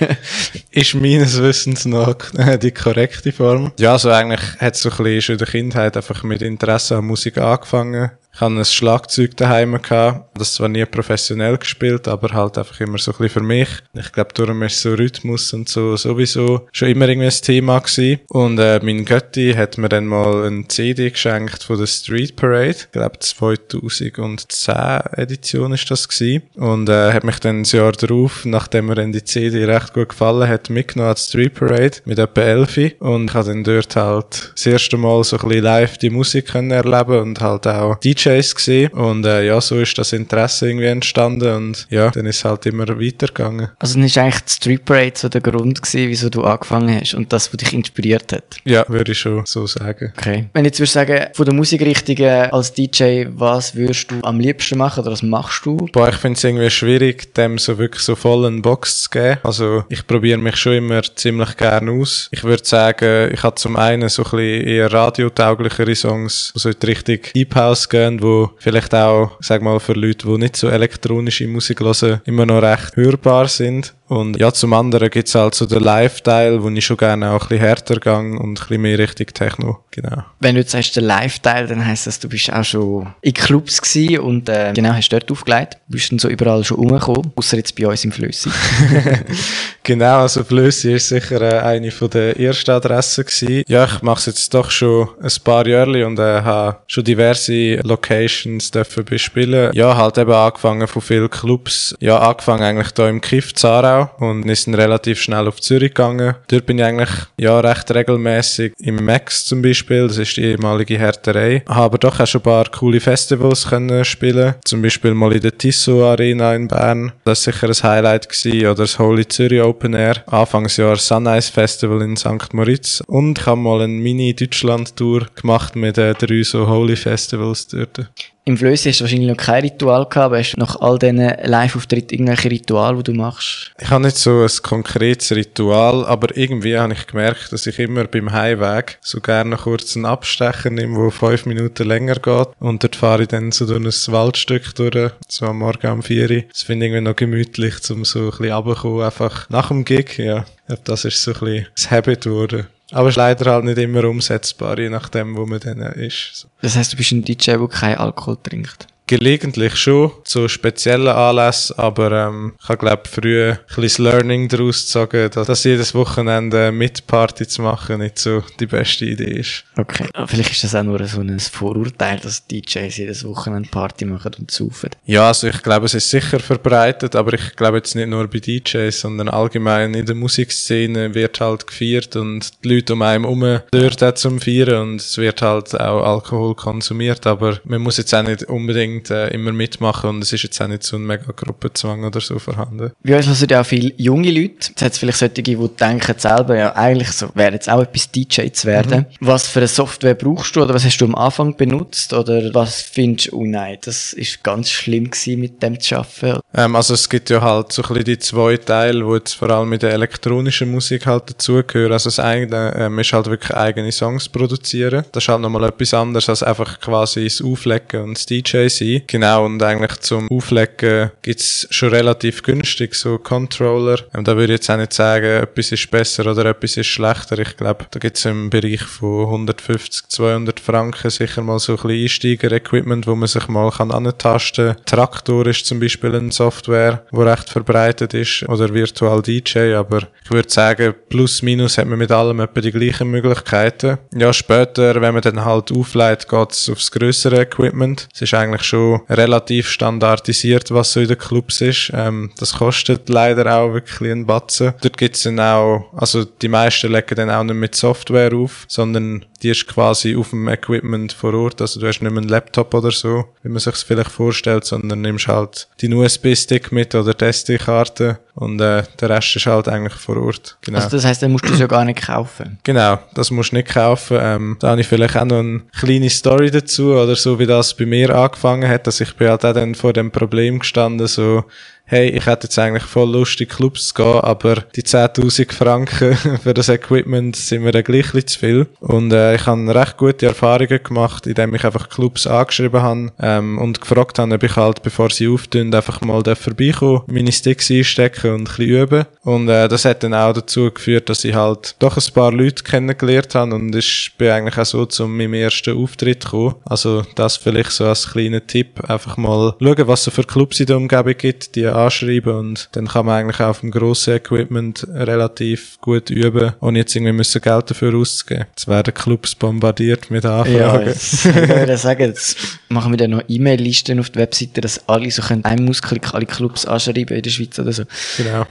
ist 0.70 0.94
meines 0.94 1.40
Wissens 1.40 1.86
nach 1.86 2.16
die 2.62 2.70
korrekte 2.70 3.32
Form. 3.32 3.72
Ja, 3.78 3.98
so 3.98 4.10
eigentlich 4.10 4.40
hat 4.58 4.74
es 4.74 4.82
so 4.82 4.90
ein 4.90 4.96
bisschen 4.98 5.22
schon 5.22 5.32
in 5.34 5.38
der 5.38 5.48
Kindheit 5.48 5.96
einfach 5.96 6.22
mit 6.22 6.42
Interesse 6.42 6.98
an 6.98 7.06
Musik 7.06 7.38
angefangen. 7.38 8.10
Ich 8.38 8.42
hatte 8.42 8.54
ein 8.54 8.64
Schlagzeug 8.64 9.36
daheim 9.36 9.82
gehabt. 9.82 10.38
Das 10.38 10.54
zwar 10.54 10.68
nie 10.68 10.84
professionell 10.84 11.58
gespielt, 11.58 12.06
aber 12.06 12.32
halt 12.32 12.56
einfach 12.56 12.78
immer 12.78 12.96
so 12.96 13.10
ein 13.10 13.18
bisschen 13.18 13.40
für 13.40 13.44
mich. 13.44 13.68
Ich 13.94 14.12
glaube, 14.12 14.30
darum 14.32 14.62
ist 14.62 14.80
so 14.80 14.94
Rhythmus 14.94 15.52
und 15.52 15.68
so 15.68 15.96
sowieso 15.96 16.68
schon 16.70 16.90
immer 16.90 17.08
irgendwie 17.08 17.26
ein 17.26 17.42
Thema 17.42 17.80
gewesen. 17.80 18.20
Und 18.28 18.60
äh, 18.60 18.78
mein 18.80 19.04
Götti 19.04 19.54
hat 19.54 19.76
mir 19.76 19.88
dann 19.88 20.06
mal 20.06 20.46
eine 20.46 20.68
CD 20.68 21.10
geschenkt 21.10 21.64
von 21.64 21.78
der 21.78 21.88
Street 21.88 22.36
Parade. 22.36 22.76
Ich 22.78 22.92
glaube, 22.92 23.18
2010 23.18 24.74
Edition 25.16 25.72
ist 25.72 25.90
das 25.90 26.08
gewesen. 26.08 26.44
Und 26.54 26.88
äh, 26.88 27.12
hat 27.12 27.24
mich 27.24 27.40
dann 27.40 27.62
ein 27.62 27.64
Jahr 27.64 27.90
darauf, 27.90 28.44
nachdem 28.44 28.86
mir 28.86 28.94
dann 28.94 29.10
die 29.10 29.24
CD 29.24 29.64
recht 29.64 29.94
gut 29.94 30.10
gefallen 30.10 30.48
hat, 30.48 30.70
mitgenommen 30.70 31.10
an 31.10 31.16
die 31.16 31.22
Street 31.22 31.54
Parade 31.54 31.98
mit 32.04 32.20
etwa 32.20 32.40
11. 32.40 33.00
Und 33.00 33.30
ich 33.30 33.34
habe 33.34 33.48
dann 33.48 33.64
dort 33.64 33.96
halt 33.96 34.52
das 34.54 34.64
erste 34.64 34.96
Mal 34.96 35.24
so 35.24 35.38
ein 35.38 35.48
bisschen 35.48 35.64
live 35.64 35.98
die 35.98 36.10
Musik 36.10 36.46
können 36.52 36.70
erleben 36.70 37.18
und 37.18 37.40
halt 37.40 37.66
auch 37.66 37.98
DJs 38.28 38.54
gesehen. 38.54 38.90
Und 38.92 39.24
äh, 39.24 39.46
ja, 39.46 39.60
so 39.60 39.78
ist 39.78 39.96
das 39.98 40.12
Interesse 40.12 40.68
irgendwie 40.68 40.86
entstanden 40.86 41.54
und 41.54 41.86
ja, 41.90 42.10
dann 42.10 42.26
ist 42.26 42.38
es 42.38 42.44
halt 42.44 42.66
immer 42.66 42.88
weitergegangen. 42.88 43.70
Also 43.78 43.94
dann 43.94 44.04
ist 44.04 44.18
eigentlich 44.18 44.44
die 44.44 44.52
Street 44.52 44.84
Parade 44.84 45.12
so 45.14 45.28
der 45.28 45.40
Grund 45.40 45.80
gewesen, 45.80 46.08
wieso 46.08 46.28
du 46.28 46.44
angefangen 46.44 47.00
hast 47.00 47.14
und 47.14 47.32
das, 47.32 47.52
was 47.52 47.58
dich 47.58 47.72
inspiriert 47.72 48.32
hat. 48.32 48.56
Ja, 48.64 48.84
würde 48.88 49.12
ich 49.12 49.18
schon 49.18 49.44
so 49.46 49.66
sagen. 49.66 50.12
Okay. 50.16 50.48
Wenn 50.52 50.64
ich 50.64 50.70
jetzt 50.70 50.80
würdest 50.80 50.94
sagen, 50.94 51.26
von 51.32 51.44
der 51.44 51.54
Musikrichtung 51.54 52.16
äh, 52.18 52.48
als 52.50 52.72
DJ, 52.72 53.26
was 53.30 53.74
würdest 53.74 54.10
du 54.10 54.20
am 54.22 54.40
liebsten 54.40 54.78
machen 54.78 55.00
oder 55.00 55.12
was 55.12 55.22
machst 55.22 55.64
du? 55.64 55.76
Boah, 55.92 56.08
ich 56.08 56.16
finde 56.16 56.36
es 56.36 56.44
irgendwie 56.44 56.70
schwierig, 56.70 57.34
dem 57.34 57.58
so 57.58 57.78
wirklich 57.78 58.02
so 58.02 58.14
voll 58.14 58.46
eine 58.46 58.60
Box 58.60 59.02
zu 59.02 59.10
geben. 59.10 59.38
Also 59.42 59.84
ich 59.88 60.06
probiere 60.06 60.38
mich 60.38 60.56
schon 60.56 60.74
immer 60.74 61.02
ziemlich 61.02 61.56
gern 61.56 61.88
aus. 61.88 62.28
Ich 62.30 62.44
würde 62.44 62.64
sagen, 62.64 63.32
ich 63.32 63.42
habe 63.42 63.56
zum 63.56 63.76
einen 63.76 64.08
so 64.08 64.22
ein 64.22 64.30
bisschen 64.30 64.66
eher 64.66 64.92
radiotauglichere 64.92 65.94
Songs, 65.94 66.52
die 66.54 66.58
so 66.58 66.68
in 66.68 66.76
die 66.80 66.86
Richtung 66.86 67.18
Deep 67.34 67.54
House 67.54 67.88
gehen, 67.88 68.17
wo 68.20 68.50
vielleicht 68.58 68.94
auch, 68.94 69.32
sag 69.40 69.62
mal, 69.62 69.80
für 69.80 69.92
Leute, 69.92 70.26
die 70.26 70.38
nicht 70.38 70.56
so 70.56 70.68
elektronische 70.68 71.46
Musik 71.46 71.80
hören, 71.80 72.20
immer 72.24 72.46
noch 72.46 72.62
recht 72.62 72.96
hörbar 72.96 73.48
sind. 73.48 73.94
Und 74.08 74.38
ja, 74.38 74.50
zum 74.52 74.72
anderen 74.72 75.10
gibt's 75.10 75.34
halt 75.34 75.54
so 75.54 75.66
den 75.66 75.82
Live-Teil, 75.82 76.62
wo 76.62 76.70
ich 76.70 76.84
schon 76.84 76.96
gerne 76.96 77.30
auch 77.30 77.42
ein 77.42 77.48
bisschen 77.48 77.58
härter 77.58 77.96
gehe 77.96 78.16
und 78.16 78.40
ein 78.42 78.54
bisschen 78.54 78.80
mehr 78.80 78.98
Richtung 78.98 79.26
Techno. 79.26 79.80
Genau. 79.90 80.24
Wenn 80.40 80.54
du 80.54 80.62
jetzt 80.62 80.70
sagst, 80.70 80.96
der 80.96 81.02
Live-Teil, 81.02 81.66
dann 81.66 81.84
heisst 81.84 82.06
das, 82.06 82.18
du 82.18 82.28
bist 82.28 82.50
auch 82.50 82.64
schon 82.64 83.12
in 83.20 83.34
Clubs 83.34 83.82
gewesen 83.82 84.20
und 84.20 84.48
äh, 84.48 84.72
genau, 84.74 84.94
hast 84.94 85.10
dort 85.10 85.30
aufgelegt. 85.30 85.74
Du 85.88 85.92
bist 85.92 86.10
dann 86.10 86.18
so 86.18 86.28
überall 86.28 86.64
schon 86.64 86.78
rumgekommen, 86.78 87.32
außer 87.36 87.58
jetzt 87.58 87.76
bei 87.76 87.86
uns 87.86 88.04
im 88.04 88.12
Flüssig. 88.12 88.52
Genau, 89.88 90.18
also 90.20 90.44
Flössi 90.44 90.92
ist 90.92 91.08
sicher 91.08 91.40
äh, 91.40 91.60
eine 91.60 91.90
von 91.90 92.10
der 92.10 92.38
ersten 92.38 92.72
Adressen 92.72 93.24
gewesen. 93.24 93.64
Ja, 93.68 93.86
ich 93.86 94.02
mache 94.02 94.18
es 94.18 94.26
jetzt 94.26 94.52
doch 94.52 94.70
schon 94.70 95.08
ein 95.18 95.30
paar 95.42 95.66
Jahre 95.66 96.06
und 96.06 96.18
äh, 96.18 96.42
habe 96.42 96.76
schon 96.86 97.04
diverse 97.04 97.76
Locations 97.98 98.70
dürfen 98.70 99.04
bespielen. 99.04 99.70
Ja, 99.74 99.96
halt 99.96 100.18
eben 100.18 100.32
angefangen 100.32 100.86
von 100.86 101.02
vielen 101.02 101.30
Clubs. 101.30 101.96
Ja, 102.00 102.18
angefangen 102.18 102.62
eigentlich 102.62 102.92
da 102.92 103.08
im 103.08 103.20
Kiff 103.20 103.54
Zarau 103.54 104.10
und 104.18 104.46
wir 104.46 104.56
sind 104.56 104.74
relativ 104.74 105.20
schnell 105.20 105.48
auf 105.48 105.60
Zürich 105.60 105.94
gegangen. 105.94 106.36
Dort 106.48 106.66
bin 106.66 106.78
ich 106.78 106.84
eigentlich 106.84 107.10
ja 107.38 107.58
recht 107.60 107.90
regelmäßig 107.90 108.72
im 108.78 109.04
Max 109.04 109.44
zum 109.44 109.62
Beispiel, 109.62 110.06
das 110.06 110.18
ist 110.18 110.36
die 110.36 110.44
ehemalige 110.44 110.98
Härterei. 110.98 111.62
Habe 111.68 111.98
doch 111.98 112.20
auch 112.20 112.26
schon 112.26 112.40
ein 112.40 112.44
paar 112.44 112.70
coole 112.70 113.00
Festivals 113.00 113.68
können 113.68 114.04
spielen. 114.04 114.54
Zum 114.64 114.82
Beispiel 114.82 115.14
mal 115.14 115.32
in 115.32 115.40
der 115.40 115.56
Tissot 115.56 116.04
Arena 116.04 116.54
in 116.54 116.68
Bern. 116.68 117.12
Das 117.24 117.46
war 117.46 117.52
sicher 117.52 117.68
ein 117.68 117.90
Highlight 117.90 118.28
gewesen. 118.28 118.60
Oder 118.60 118.74
das 118.74 118.98
Holy 118.98 119.26
Zürich 119.26 119.62
Open 119.62 119.94
Air. 119.94 120.22
Anfangsjahr 120.26 120.96
Sunrise 120.96 121.50
Festival 121.50 122.02
in 122.02 122.16
St. 122.16 122.52
Moritz. 122.52 123.02
Und 123.06 123.38
ich 123.38 123.46
habe 123.46 123.60
mal 123.60 123.82
eine 123.82 123.92
Mini-Deutschland-Tour 123.92 125.26
gemacht 125.34 125.76
mit 125.76 125.98
äh, 125.98 126.14
drei 126.14 126.42
so 126.42 126.68
Holy 126.68 126.96
Festivals 126.96 127.66
dort. 127.68 127.87
Dort. 127.92 128.10
Im 128.48 128.56
Flössi 128.56 128.88
hast 128.88 129.00
du 129.00 129.04
wahrscheinlich 129.04 129.28
noch 129.28 129.36
kein 129.36 129.62
Ritual 129.62 130.06
gehabt, 130.06 130.16
aber 130.16 130.38
hast 130.38 130.52
du 130.52 130.60
nach 130.60 130.80
all 130.80 130.98
diesen 130.98 131.18
Live-Auftritten 131.18 132.14
irgendwelche 132.14 132.50
Rituale, 132.50 132.96
die 132.96 133.12
du 133.12 133.12
machst? 133.12 133.72
Ich 133.78 133.90
habe 133.90 134.02
nicht 134.02 134.16
so 134.16 134.40
ein 134.40 134.62
konkretes 134.62 135.32
Ritual, 135.32 136.06
aber 136.06 136.34
irgendwie 136.34 136.78
habe 136.78 136.94
ich 136.94 137.06
gemerkt, 137.06 137.52
dass 137.52 137.66
ich 137.66 137.78
immer 137.78 138.04
beim 138.04 138.32
Heimweg 138.32 138.98
so 139.02 139.20
gerne 139.20 139.56
kurz 139.56 139.96
einen 139.96 140.06
Abstecher 140.06 140.70
nehme, 140.70 140.98
der 140.98 141.10
fünf 141.10 141.44
Minuten 141.44 141.86
länger 141.86 142.14
geht. 142.14 142.48
Und 142.58 142.82
dort 142.82 142.96
fahre 142.96 143.22
ich 143.22 143.28
dann 143.28 143.52
so 143.52 143.66
durch 143.66 144.08
ein 144.08 144.12
Waldstück 144.14 144.74
durch, 144.76 145.12
so 145.28 145.44
am 145.44 145.58
Morgen 145.58 145.90
um 145.90 146.02
vier 146.02 146.30
Uhr. 146.30 146.44
Das 146.48 146.62
finde 146.62 146.86
ich 146.86 146.92
irgendwie 146.92 147.06
noch 147.06 147.16
gemütlich, 147.16 147.74
um 147.90 148.06
so 148.06 148.20
ein 148.20 148.30
bisschen 148.30 148.50
runterzukommen, 148.50 149.04
einfach 149.04 149.50
nach 149.50 149.68
dem 149.68 149.84
Gig, 149.84 150.16
ja. 150.16 150.46
Das 150.84 151.04
ist 151.04 151.22
so 151.22 151.32
ein 151.32 151.40
bisschen 151.40 151.66
das 151.74 151.90
Habit 151.90 152.22
geworden. 152.22 152.66
Aber 152.92 153.08
es 153.08 153.12
ist 153.12 153.16
leider 153.16 153.52
halt 153.52 153.64
nicht 153.64 153.78
immer 153.78 154.04
umsetzbar, 154.04 154.78
je 154.78 154.88
nachdem, 154.88 155.36
wo 155.36 155.44
man 155.44 155.60
dann 155.60 155.80
ist. 155.80 156.48
Das 156.62 156.76
heißt, 156.76 156.92
du 156.92 156.96
bist 156.96 157.12
ein 157.12 157.22
DJ, 157.22 157.52
der 157.52 157.68
keinen 157.68 157.98
Alkohol 157.98 158.38
trinkt? 158.42 158.86
Gelegentlich 159.08 159.74
schon, 159.76 160.12
zu 160.24 160.48
speziellen 160.48 161.08
Anlässen, 161.08 161.78
aber 161.78 162.28
ähm, 162.28 162.52
ich 162.62 162.68
habe 162.68 162.78
glaube 162.78 163.02
früher 163.10 163.58
ein 163.74 163.80
bisschen 163.80 164.04
Learning 164.04 164.48
daraus 164.48 164.82
gezogen, 164.82 165.30
dass, 165.32 165.46
dass 165.46 165.64
jedes 165.64 165.94
Wochenende 165.94 166.70
mit 166.72 167.06
Party 167.06 167.46
zu 167.46 167.62
machen 167.62 168.00
nicht 168.00 168.18
so 168.18 168.42
die 168.60 168.66
beste 168.66 169.06
Idee 169.06 169.40
ist. 169.40 169.64
Okay, 169.78 170.06
aber 170.12 170.28
vielleicht 170.28 170.52
ist 170.52 170.64
das 170.64 170.74
auch 170.74 170.82
nur 170.82 171.02
so 171.06 171.20
ein 171.20 171.40
Vorurteil, 171.40 172.20
dass 172.20 172.46
DJs 172.46 172.94
jedes 172.98 173.24
Wochenende 173.24 173.70
Party 173.70 174.04
machen 174.04 174.32
und 174.38 174.50
saufen. 174.50 174.90
Ja, 175.06 175.28
also 175.28 175.46
ich 175.48 175.62
glaube, 175.62 175.86
es 175.86 175.94
ist 175.94 176.10
sicher 176.10 176.38
verbreitet, 176.38 177.16
aber 177.16 177.32
ich 177.32 177.56
glaube 177.56 177.78
jetzt 177.78 177.94
nicht 177.94 178.08
nur 178.08 178.28
bei 178.28 178.40
DJs, 178.40 179.00
sondern 179.00 179.30
allgemein 179.30 179.94
in 179.94 180.04
der 180.04 180.14
Musikszene 180.14 181.14
wird 181.14 181.40
halt 181.40 181.66
gefeiert 181.66 182.14
und 182.16 182.50
die 182.62 182.74
Leute 182.74 182.92
um 182.92 183.02
einen 183.02 183.24
herum 183.24 183.60
dort 183.70 184.02
auch 184.02 184.14
zum 184.14 184.38
Feiern 184.38 184.90
und 184.90 185.00
es 185.00 185.16
wird 185.16 185.40
halt 185.40 185.74
auch 185.80 186.04
Alkohol 186.04 186.54
konsumiert, 186.54 187.26
aber 187.26 187.58
man 187.64 187.80
muss 187.80 187.96
jetzt 187.96 188.14
auch 188.14 188.22
nicht 188.22 188.44
unbedingt 188.44 188.97
unbedingt 188.98 189.10
äh, 189.10 189.28
immer 189.28 189.52
mitmachen 189.52 190.10
und 190.10 190.22
es 190.22 190.32
ist 190.32 190.42
jetzt 190.42 190.60
auch 190.60 190.68
nicht 190.68 190.82
so 190.82 190.96
ein 190.96 191.04
mega 191.04 191.32
Gruppenzwang 191.34 192.04
oder 192.04 192.20
so 192.20 192.38
vorhanden. 192.38 192.92
Wie 193.02 193.14
uns 193.14 193.26
hören 193.26 193.48
ja 193.50 193.60
auch 193.60 193.66
viele 193.66 193.92
junge 193.96 194.30
Leute. 194.30 194.68
Jetzt 194.68 194.82
hat 194.82 194.92
es 194.92 194.98
vielleicht 194.98 195.18
solche, 195.18 195.42
die 195.42 195.56
denken 195.56 196.14
selber, 196.18 196.56
ja, 196.56 196.74
eigentlich 196.74 197.10
so, 197.12 197.30
wäre 197.34 197.52
jetzt 197.52 197.68
auch 197.68 197.82
etwas 197.82 198.10
DJ 198.10 198.48
zu 198.50 198.66
werden. 198.66 199.06
Mhm. 199.20 199.26
Was 199.26 199.46
für 199.46 199.60
eine 199.60 199.68
Software 199.68 200.14
brauchst 200.14 200.56
du 200.56 200.62
oder 200.62 200.74
was 200.74 200.84
hast 200.84 200.98
du 200.98 201.04
am 201.04 201.14
Anfang 201.14 201.56
benutzt 201.56 202.12
oder 202.12 202.54
was 202.54 202.82
findest 202.82 203.32
du, 203.32 203.38
oh 203.38 203.44
nein, 203.44 203.78
das 203.82 204.12
ist 204.12 204.42
ganz 204.42 204.70
schlimm 204.70 205.10
gewesen, 205.10 205.40
mit 205.40 205.62
dem 205.62 205.78
zu 205.80 205.96
arbeiten? 205.96 206.40
Ähm, 206.54 206.76
also 206.76 206.94
es 206.94 207.08
gibt 207.08 207.30
ja 207.30 207.40
halt 207.40 207.72
so 207.72 207.82
ein 207.82 207.88
bisschen 207.88 208.04
die 208.04 208.18
zwei 208.18 208.56
Teile, 208.56 209.04
die 209.04 209.12
jetzt 209.12 209.34
vor 209.34 209.50
allem 209.50 209.68
mit 209.68 209.82
der 209.82 209.92
elektronischen 209.92 210.70
Musik 210.70 211.06
halt 211.06 211.30
dazugehören. 211.30 211.92
Also 211.92 212.08
das 212.08 212.18
eine 212.18 212.74
ähm, 212.76 212.98
ist 212.98 213.12
halt 213.12 213.26
wirklich 213.26 213.54
eigene 213.54 213.92
Songs 213.92 214.28
produzieren. 214.28 215.04
Das 215.12 215.24
ist 215.24 215.28
halt 215.28 215.40
nochmal 215.40 215.64
etwas 215.64 215.94
anderes 215.94 216.28
als 216.28 216.42
einfach 216.42 216.80
quasi 216.80 217.24
das 217.24 217.42
Auflegen 217.42 218.02
und 218.02 218.18
das 218.18 218.26
DJ 218.26 218.68
sein 218.68 218.87
sein. 218.88 219.02
Genau, 219.06 219.44
und 219.44 219.62
eigentlich 219.62 220.00
zum 220.00 220.30
Auflegen 220.30 221.10
gibt's 221.22 221.66
schon 221.70 221.90
relativ 221.90 222.42
günstig 222.42 222.94
so 222.94 223.18
Controller. 223.18 223.98
Ähm, 224.14 224.24
da 224.24 224.36
würde 224.36 224.54
ich 224.54 224.58
jetzt 224.58 224.70
auch 224.70 224.76
nicht 224.76 224.92
sagen, 224.92 225.42
etwas 225.42 225.72
ist 225.72 225.90
besser 225.90 226.30
oder 226.30 226.46
etwas 226.46 226.76
ist 226.76 226.86
schlechter. 226.86 227.38
Ich 227.38 227.56
glaube, 227.56 227.86
da 227.90 227.98
gibt's 227.98 228.24
im 228.24 228.50
Bereich 228.50 228.82
von 228.82 229.26
150, 229.26 230.08
200 230.08 230.60
Franken 230.60 231.10
sicher 231.10 231.42
mal 231.42 231.58
so 231.58 231.72
ein 231.72 231.76
bisschen 231.76 232.02
Einsteiger-Equipment, 232.02 233.06
wo 233.06 233.14
man 233.14 233.28
sich 233.28 233.48
mal 233.48 233.70
kann 233.70 233.90
antasten 233.90 234.74
kann. 234.74 234.84
Traktor 234.84 235.46
ist 235.46 235.66
zum 235.66 235.80
Beispiel 235.80 236.14
eine 236.14 236.32
Software, 236.32 237.04
wo 237.10 237.22
recht 237.22 237.48
verbreitet 237.48 238.14
ist, 238.14 238.48
oder 238.48 238.72
Virtual 238.72 239.22
DJ, 239.22 239.74
aber 239.74 240.08
ich 240.24 240.30
würde 240.30 240.50
sagen, 240.50 240.94
plus 241.08 241.42
minus 241.42 241.78
hat 241.78 241.86
man 241.86 241.98
mit 241.98 242.10
allem 242.10 242.40
etwa 242.40 242.60
die 242.60 242.72
gleichen 242.72 243.08
Möglichkeiten. 243.10 243.98
Ja, 244.14 244.32
später, 244.32 245.00
wenn 245.00 245.14
man 245.14 245.22
dann 245.22 245.44
halt 245.44 245.72
aufleitet, 245.72 246.28
geht's 246.28 246.68
aufs 246.68 246.90
größere 246.90 247.40
Equipment. 247.40 248.08
Es 248.14 248.22
ist 248.22 248.34
eigentlich 248.34 248.62
schon 248.62 248.77
schon 248.78 249.00
relativ 249.08 249.68
standardisiert, 249.68 250.70
was 250.70 250.92
so 250.92 251.00
in 251.00 251.08
den 251.08 251.18
Clubs 251.18 251.60
ist. 251.60 251.90
Ähm, 251.94 252.30
das 252.38 252.54
kostet 252.54 253.08
leider 253.08 253.54
auch 253.54 253.72
wirklich 253.72 254.10
einen 254.10 254.26
Batzen. 254.26 254.74
Dort 254.80 254.96
gibt's 254.96 255.22
dann 255.22 255.40
auch, 255.40 255.86
also 255.96 256.24
die 256.24 256.48
meisten 256.48 256.92
legen 256.92 257.14
dann 257.16 257.30
auch 257.30 257.44
nicht 257.44 257.54
mit 257.54 257.74
Software 257.74 258.34
auf, 258.34 258.64
sondern 258.68 259.24
die 259.42 259.50
ist 259.50 259.66
quasi 259.68 260.16
auf 260.16 260.30
dem 260.30 260.48
Equipment 260.48 261.12
vor 261.12 261.34
Ort. 261.34 261.60
Also 261.60 261.80
du 261.80 261.86
hast 261.86 262.00
nicht 262.00 262.10
mehr 262.10 262.20
einen 262.20 262.28
Laptop 262.28 262.74
oder 262.74 262.90
so, 262.90 263.24
wie 263.42 263.48
man 263.48 263.58
sich 263.58 263.76
vielleicht 263.76 264.10
vorstellt, 264.10 264.64
sondern 264.64 265.00
nimmst 265.00 265.28
halt 265.28 265.68
die 265.80 265.92
USB-Stick 265.92 266.72
mit 266.72 266.94
oder 266.94 267.14
die 267.14 267.24
SD-Karte 267.24 268.18
und 268.34 268.60
äh, 268.60 268.84
der 269.00 269.10
Rest 269.10 269.34
ist 269.36 269.46
halt 269.46 269.68
eigentlich 269.68 269.94
vor 269.94 270.16
Ort. 270.16 270.56
Genau. 270.62 270.78
Also 270.78 270.90
das 270.90 271.04
heißt, 271.04 271.22
dann 271.22 271.32
musst 271.32 271.48
du 271.48 271.52
es 271.52 271.58
ja 271.58 271.66
gar 271.66 271.84
nicht 271.84 272.02
kaufen? 272.02 272.58
Genau, 272.62 272.98
das 273.14 273.30
musst 273.30 273.52
du 273.52 273.56
nicht 273.56 273.68
kaufen. 273.68 274.18
Ähm, 274.20 274.56
da 274.60 274.70
habe 274.70 274.80
ich 274.80 274.86
vielleicht 274.86 275.16
auch 275.16 275.24
noch 275.24 275.40
eine 275.40 275.62
kleine 275.78 276.10
Story 276.10 276.50
dazu 276.50 276.92
oder 276.92 277.16
so, 277.16 277.38
wie 277.38 277.46
das 277.46 277.74
bei 277.74 277.86
mir 277.86 278.14
angefangen 278.14 278.57
hat, 278.66 278.86
dass 278.86 279.00
ich 279.00 279.14
bin 279.16 279.28
halt 279.28 279.44
auch 279.44 279.52
dann 279.52 279.74
vor 279.74 279.92
dem 279.92 280.10
Problem 280.10 280.58
gestanden, 280.60 281.06
so 281.06 281.44
hey, 281.88 282.10
ich 282.10 282.26
hätte 282.26 282.46
jetzt 282.46 282.58
eigentlich 282.58 282.82
voll 282.82 283.10
Lust, 283.10 283.40
in 283.40 283.48
Clubs 283.48 283.88
zu 283.88 283.94
gehen, 283.94 284.20
aber 284.20 284.56
die 284.76 284.82
10.000 284.82 285.52
Franken 285.52 286.16
für 286.42 286.52
das 286.52 286.68
Equipment 286.68 287.34
sind 287.34 287.62
mir 287.62 287.72
dann 287.72 287.82
gleich 287.82 288.12
zu 288.26 288.38
viel. 288.38 288.66
Und 288.80 289.10
äh, 289.12 289.34
ich 289.34 289.46
habe 289.46 289.74
recht 289.74 289.96
gute 289.96 290.26
Erfahrungen 290.26 290.82
gemacht, 290.82 291.26
indem 291.26 291.54
ich 291.54 291.64
einfach 291.64 291.88
Clubs 291.88 292.26
angeschrieben 292.26 292.82
habe 292.82 293.12
ähm, 293.20 293.58
und 293.58 293.80
gefragt 293.80 294.18
habe, 294.18 294.34
ob 294.34 294.42
ich 294.42 294.54
halt, 294.56 294.82
bevor 294.82 295.08
sie 295.08 295.28
auftun, 295.28 295.74
einfach 295.74 296.02
mal 296.02 296.22
vorbeikommen, 296.36 297.02
meine 297.06 297.32
Sticks 297.32 297.70
einstecken 297.70 298.32
und 298.32 298.40
ein 298.40 298.44
bisschen 298.44 298.82
üben. 298.82 299.04
Und 299.22 299.48
äh, 299.48 299.66
das 299.66 299.86
hat 299.86 300.02
dann 300.02 300.12
auch 300.12 300.34
dazu 300.34 300.70
geführt, 300.70 301.08
dass 301.08 301.24
ich 301.24 301.34
halt 301.34 301.74
doch 301.78 301.96
ein 301.96 302.12
paar 302.12 302.32
Leute 302.32 302.64
kennengelernt 302.64 303.34
habe 303.34 303.54
und 303.54 303.74
ich 303.74 304.12
bin 304.18 304.30
eigentlich 304.30 304.58
auch 304.58 304.66
so 304.66 304.84
zu 304.84 305.08
meinem 305.08 305.32
ersten 305.32 305.76
Auftritt 305.76 306.24
gekommen. 306.24 306.56
Also 306.66 307.02
das 307.14 307.38
vielleicht 307.38 307.70
so 307.70 307.86
als 307.86 308.10
kleiner 308.10 308.46
Tipp, 308.46 308.88
einfach 308.88 309.16
mal 309.16 309.54
schauen, 309.58 309.88
was 309.88 310.06
es 310.06 310.12
für 310.12 310.24
Clubs 310.24 310.60
in 310.60 310.66
der 310.66 310.76
Umgebung 310.76 311.16
gibt, 311.16 311.56
die 311.56 311.77
anschreiben 311.84 312.34
und 312.34 312.68
dann 312.72 312.88
kann 312.88 313.06
man 313.06 313.20
eigentlich 313.20 313.40
auch 313.40 313.48
auf 313.48 313.60
dem 313.60 313.70
grossen 313.70 314.14
Equipment 314.14 314.86
relativ 314.88 315.78
gut 315.80 316.10
üben, 316.10 316.52
ohne 316.60 316.78
jetzt 316.78 316.94
irgendwie 316.94 317.12
müssen 317.12 317.40
Geld 317.40 317.70
dafür 317.70 317.94
auszugeben. 317.94 318.46
Jetzt 318.50 318.68
werden 318.68 318.94
Clubs 318.94 319.34
bombardiert 319.34 320.10
mit 320.10 320.24
Anfragen. 320.24 320.56
Ja, 320.56 320.80
jetzt, 320.80 321.24
ich 321.26 321.34
würde 321.34 321.76
sagen, 321.76 322.02
jetzt 322.02 322.36
machen 322.68 322.92
wir 322.92 322.96
dann 322.96 323.10
noch 323.10 323.22
E-Mail-Listen 323.28 324.00
auf 324.00 324.10
der 324.10 324.22
Webseite, 324.22 324.60
dass 324.60 324.88
alle 324.88 325.10
so 325.10 325.22
können 325.22 325.44
einen 325.44 325.64
Mausklick 325.64 326.14
alle 326.14 326.26
Clubs 326.26 326.66
anschreiben 326.66 327.16
in 327.16 327.22
der 327.22 327.30
Schweiz 327.30 327.58
oder 327.58 327.72
so. 327.72 327.84
Genau. 328.16 328.46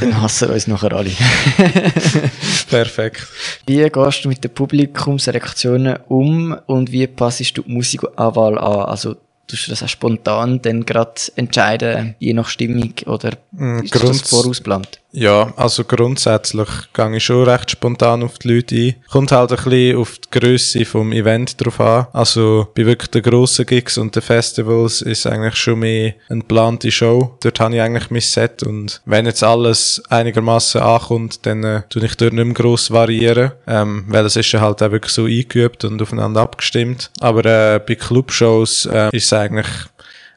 Dann 0.00 0.20
hassen 0.20 0.50
uns 0.50 0.66
nachher 0.66 0.92
alle. 0.92 1.10
Perfekt. 2.68 3.26
Wie 3.66 3.88
gehst 3.88 4.24
du 4.24 4.28
mit 4.28 4.44
den 4.44 4.52
Publikumsreaktionen 4.52 5.98
um 6.08 6.56
und 6.66 6.92
wie 6.92 7.06
passest 7.06 7.56
du 7.56 7.62
die 7.62 7.72
Musikauswahl 7.72 8.58
an? 8.58 8.88
Also 8.88 9.16
tust 9.50 9.66
du 9.66 9.70
das 9.70 9.82
auch 9.82 9.88
spontan 9.88 10.62
dann 10.62 10.86
gerade 10.86 11.20
entscheiden, 11.36 12.14
je 12.18 12.32
nach 12.32 12.48
Stimmung, 12.48 12.94
oder 13.06 13.32
mm, 13.52 13.80
ist 13.80 13.94
das 13.94 14.22
vorausplant? 14.22 15.00
Ja, 15.12 15.52
also 15.56 15.84
grundsätzlich 15.84 16.68
gehe 16.92 17.16
ich 17.16 17.24
schon 17.24 17.48
recht 17.48 17.70
spontan 17.70 18.22
auf 18.22 18.38
die 18.38 18.54
Leute 18.54 18.76
ein. 18.76 18.94
Kommt 19.10 19.32
halt 19.32 19.50
ein 19.50 19.56
bisschen 19.56 19.96
auf 19.98 20.18
die 20.18 20.38
Grösse 20.38 20.84
vom 20.84 21.12
Event 21.12 21.60
drauf 21.60 21.80
an. 21.80 22.06
Also 22.12 22.68
bei 22.76 22.86
wirklich 22.86 23.10
den 23.10 23.22
grossen 23.22 23.66
Gigs 23.66 23.98
und 23.98 24.14
den 24.14 24.22
Festivals 24.22 25.02
ist 25.02 25.26
eigentlich 25.26 25.56
schon 25.56 25.80
mehr 25.80 26.14
eine 26.28 26.40
geplante 26.40 26.92
Show. 26.92 27.36
Dort 27.42 27.58
habe 27.58 27.74
ich 27.74 27.80
eigentlich 27.80 28.10
mein 28.10 28.20
Set 28.20 28.62
und 28.62 29.00
wenn 29.04 29.26
jetzt 29.26 29.42
alles 29.42 30.00
einigermaßen 30.08 30.80
ankommt, 30.80 31.44
dann 31.44 31.64
äh, 31.64 31.82
tue 31.88 32.04
ich 32.04 32.16
dort 32.16 32.32
nicht 32.32 32.44
mehr 32.44 32.54
gross 32.54 32.90
variieren, 32.92 33.52
ähm, 33.66 34.04
weil 34.06 34.24
es 34.26 34.36
ist 34.36 34.52
ja 34.52 34.60
halt 34.60 34.80
auch 34.82 34.92
wirklich 34.92 35.12
so 35.12 35.24
eingeübt 35.24 35.84
und 35.84 36.00
aufeinander 36.00 36.40
abgestimmt. 36.40 37.10
Aber 37.18 37.44
äh, 37.44 37.80
bei 37.80 37.96
Clubshows 37.96 38.86
äh, 38.86 39.08
ist 39.12 39.24
es 39.24 39.32
eigentlich 39.40 39.68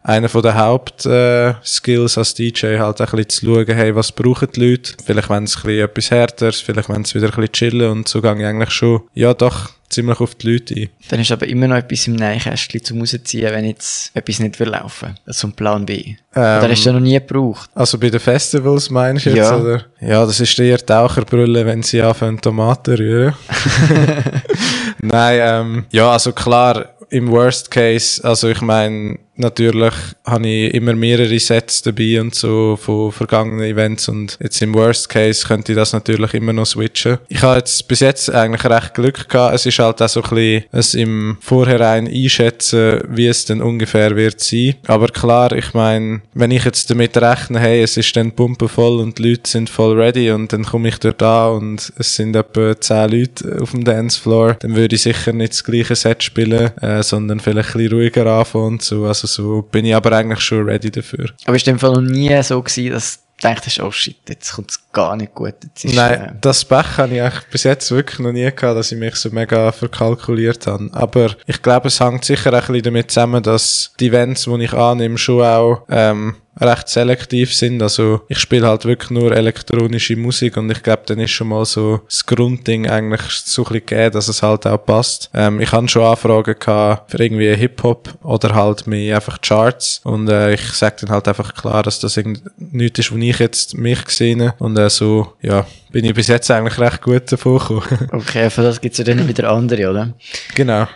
einer 0.04 0.28
von 0.28 0.42
den 0.42 0.56
Hauptskills 0.56 2.18
äh, 2.18 2.20
als 2.20 2.34
DJ 2.34 2.78
halt 2.78 3.00
ein 3.00 3.08
bisschen 3.08 3.30
zu 3.30 3.46
schauen, 3.46 3.76
hey, 3.76 3.96
was 3.96 4.12
brauchen 4.12 4.50
die 4.54 4.72
Leute? 4.72 4.94
Vielleicht 5.04 5.30
wenn 5.30 5.46
es 5.46 5.56
ein 5.56 5.64
bisschen 5.64 5.86
etwas 5.86 6.12
härteres, 6.12 6.60
vielleicht 6.60 6.90
wenn 6.90 7.02
es 7.04 7.16
wieder 7.16 7.28
ein 7.28 7.32
bisschen 7.32 7.54
chillen 7.54 7.90
und 7.90 8.08
so 8.08 8.22
gehe 8.22 8.38
ich 8.38 8.46
eigentlich 8.46 8.72
schon, 8.72 9.04
ja 9.14 9.34
doch, 9.34 9.70
ziemlich 9.88 10.20
auf 10.20 10.36
die 10.36 10.52
Leute 10.52 10.76
ein. 10.76 10.90
Dann 11.08 11.22
ist 11.22 11.32
aber 11.32 11.48
immer 11.48 11.68
noch 11.68 11.78
etwas 11.78 12.08
im 12.08 12.16
Neinkästchen 12.16 12.84
zum 12.84 13.00
rausziehen, 13.00 13.52
wenn 13.54 13.66
jetzt 13.66 14.12
etwas 14.14 14.40
nicht 14.40 14.60
will 14.60 14.70
laufen. 14.70 15.18
So 15.28 15.48
ein 15.48 15.54
Plan 15.54 15.86
B. 15.86 15.94
Ähm, 16.04 16.16
Oder 16.36 16.70
hast 16.70 16.86
du 16.86 16.92
noch 16.92 17.00
nie 17.00 17.14
gebraucht? 17.14 17.70
Also 17.74 17.98
bei 17.98 18.10
den 18.10 18.20
Festivals 18.20 18.90
meinst 18.90 19.26
du 19.26 19.30
jetzt, 19.30 19.38
ja. 19.38 19.58
oder? 19.58 19.86
Ja, 20.02 20.26
das 20.26 20.40
ist 20.40 20.60
eher 20.60 20.84
Taucherbrille, 20.86 21.66
wenn 21.66 21.82
sie 21.82 22.02
anfangen 22.02 22.42
Tomaten 22.42 22.96
rühren. 22.96 23.36
Nein, 25.02 25.40
ähm, 25.42 25.86
ja, 25.92 26.12
also 26.12 26.34
klar, 26.34 26.90
im 27.14 27.30
Worst 27.30 27.70
Case, 27.70 28.24
also 28.24 28.50
ich 28.50 28.62
meine, 28.62 29.20
natürlich 29.36 29.94
habe 30.26 30.48
ich 30.48 30.74
immer 30.74 30.94
mehrere 30.94 31.40
Sets 31.40 31.82
dabei 31.82 32.22
und 32.22 32.36
so 32.36 32.78
von 32.80 33.12
vergangenen 33.12 33.66
Events 33.66 34.08
und 34.08 34.38
jetzt 34.42 34.62
im 34.62 34.74
Worst 34.74 35.10
Case 35.10 35.48
könnte 35.48 35.72
ich 35.72 35.76
das 35.76 35.94
natürlich 35.94 36.34
immer 36.34 36.54
noch 36.54 36.66
switchen. 36.66 37.18
Ich 37.30 37.42
habe 37.42 37.58
jetzt 37.58 37.88
bis 37.88 38.02
jetzt 38.02 38.30
eigentlich 38.32 38.66
recht 38.66 38.94
Glück 38.94 39.30
gehabt. 39.30 39.56
Es 39.56 39.66
ist 39.66 39.80
halt 39.80 40.02
auch 40.02 40.10
so 40.10 40.22
ein 40.22 40.30
bisschen 40.30 40.64
es 40.72 40.94
im 40.94 41.38
Vorhinein 41.42 42.08
einschätzen, 42.08 43.02
wie 43.10 43.28
es 43.28 43.46
denn 43.46 43.62
ungefähr 43.62 44.16
wird 44.16 44.40
sein. 44.40 44.76
Aber 44.88 45.08
klar, 45.08 45.52
ich 45.54 45.74
meine, 45.74 46.22
wenn 46.34 46.52
ich 46.52 46.66
jetzt 46.66 46.90
damit 46.90 47.18
rechne, 47.18 47.60
hey, 47.60 47.82
es 47.82 47.98
ist 47.98 48.16
dann 48.16 48.32
Pumpe 48.32 48.68
voll 48.68 49.00
und 49.00 49.18
die 49.18 49.30
Leute 49.30 49.50
sind 49.50 49.70
voll 49.70 50.00
ready 50.00 50.32
und 50.32 50.54
dann 50.54 50.64
komme 50.64 50.90
ich 50.90 51.00
dort 51.00 51.22
da 51.22 51.48
und 51.48 51.92
es 51.98 52.16
sind 52.16 52.36
etwa 52.36 52.80
10 52.80 53.10
Leute 53.10 53.58
auf 53.62 53.72
dem 53.72 53.84
Dancefloor, 53.84 54.58
dann 54.60 54.76
würde 54.76 54.96
ich 54.96 55.02
sicher 55.02 55.34
nicht 55.34 55.54
das 55.54 55.64
gleiche 55.64 55.96
Set 55.96 56.24
spielen, 56.24 56.72
äh, 56.82 57.03
sondern 57.04 57.40
vielleicht 57.40 57.76
ein 57.76 57.78
bisschen 57.78 57.94
ruhiger 57.94 58.26
anfangen 58.26 58.66
und 58.66 58.82
so. 58.82 59.06
Also 59.06 59.28
so 59.28 59.62
bin 59.62 59.86
ich 59.86 59.96
aber 59.96 60.12
eigentlich 60.14 60.42
schon 60.42 60.66
ready 60.66 60.92
dafür. 60.92 61.30
Aber 61.46 61.56
ist 61.56 61.68
dem 61.68 61.80
Fall 61.80 61.94
noch 61.94 62.02
nie 62.02 62.42
so 62.44 62.62
gewesen, 62.62 62.92
dass 62.92 63.20
du 63.42 63.48
denkst, 63.48 63.80
oh 63.82 63.92
shit, 63.92 64.18
jetzt 64.28 64.54
kommt 64.54 64.72
es 64.72 64.92
gar 64.92 65.16
nicht 65.16 65.34
gut. 65.34 65.56
Jetzt 65.64 65.86
ist, 65.86 65.96
Nein, 65.96 66.22
äh, 66.22 66.34
das 66.40 66.66
Pech 66.66 66.98
habe 66.98 67.14
ich 67.14 67.22
eigentlich 67.22 67.48
bis 67.52 67.64
jetzt 67.64 67.92
wirklich 67.92 68.20
noch 68.20 68.32
nie 68.32 68.44
gehabt, 68.44 68.78
dass 68.78 68.92
ich 68.92 68.98
mich 68.98 69.16
so 69.16 69.30
mega 69.32 69.72
verkalkuliert 69.72 70.68
habe. 70.68 70.90
Aber 70.94 71.36
ich 71.46 71.62
glaube, 71.62 71.88
es 71.88 72.00
hängt 72.00 72.26
sicher 72.26 72.54
ein 72.54 72.60
bisschen 72.60 72.84
damit 72.84 73.12
zusammen, 73.12 73.44
dass 73.44 73.94
die 74.00 74.08
Events, 74.08 74.46
die 74.46 74.64
ich 74.64 74.74
annehme, 74.74 75.18
schon 75.18 75.44
auch 75.44 75.84
ähm, 75.90 76.36
recht 76.60 76.88
selektiv 76.88 77.54
sind. 77.54 77.82
Also 77.82 78.22
ich 78.28 78.40
spiele 78.40 78.68
halt 78.68 78.86
wirklich 78.86 79.10
nur 79.10 79.32
elektronische 79.32 80.16
Musik 80.16 80.58
und 80.58 80.70
ich 80.70 80.84
glaube, 80.84 81.04
dann 81.06 81.20
ist 81.20 81.32
schon 81.32 81.48
mal 81.48 81.66
so 81.66 82.02
das 82.06 82.26
Grundding 82.26 82.88
eigentlich 82.88 83.22
so 83.22 83.64
ein 83.64 83.74
bisschen 83.74 83.86
gegeben, 83.86 84.12
dass 84.14 84.28
es 84.28 84.44
halt 84.44 84.68
auch 84.68 84.86
passt. 84.86 85.30
Ähm, 85.34 85.60
ich 85.60 85.72
habe 85.72 85.88
schon 85.88 86.04
Anfragen 86.04 86.56
gehabt 86.60 87.12
für 87.12 87.24
irgendwie 87.24 87.56
Hip-Hop 87.56 88.10
oder 88.24 88.54
halt 88.54 88.88
mehr 88.88 89.16
einfach 89.16 89.42
Charts 89.42 90.02
und 90.04 90.30
äh, 90.30 90.54
ich 90.54 90.62
sage 90.74 90.98
dann 91.02 91.10
halt 91.10 91.28
einfach 91.28 91.54
klar, 91.54 91.84
dass 91.84 92.00
das 92.00 92.20
nichts 92.58 93.00
ist, 93.00 93.12
wo 93.12 93.18
ich 93.18 93.40
jetzt 93.40 93.78
mich 93.78 94.06
gesehen 94.06 94.54
und 94.60 94.78
äh, 94.78 94.90
so, 94.90 95.34
ja, 95.42 95.66
bin 95.92 96.06
ich 96.06 96.14
bis 96.14 96.28
jetzt 96.28 96.50
eigentlich 96.52 96.80
recht 96.80 97.02
gut 97.02 97.32
davon 97.32 97.60
gekommen. 97.60 98.10
okay, 98.12 98.50
für 98.50 98.64
das 98.64 98.82
gibt 98.82 98.94
es 98.94 99.00
ja 99.00 99.04
dann 99.04 99.28
wieder 99.28 99.50
andere, 99.50 99.90
oder? 99.90 100.14
genau. 100.56 100.88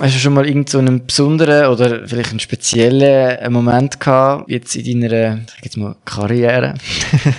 Hast 0.00 0.16
du 0.16 0.18
schon 0.18 0.34
mal 0.34 0.46
irgend 0.46 0.68
so 0.68 0.82
besonderen 0.82 1.66
oder 1.66 2.08
vielleicht 2.08 2.30
einen 2.30 2.40
speziellen 2.40 3.52
Moment 3.52 4.00
gehabt, 4.00 4.50
jetzt 4.50 4.74
in 4.74 5.02
deiner, 5.02 5.38
sag 5.46 5.64
jetzt 5.64 5.76
mal, 5.76 5.94
Karriere 6.04 6.74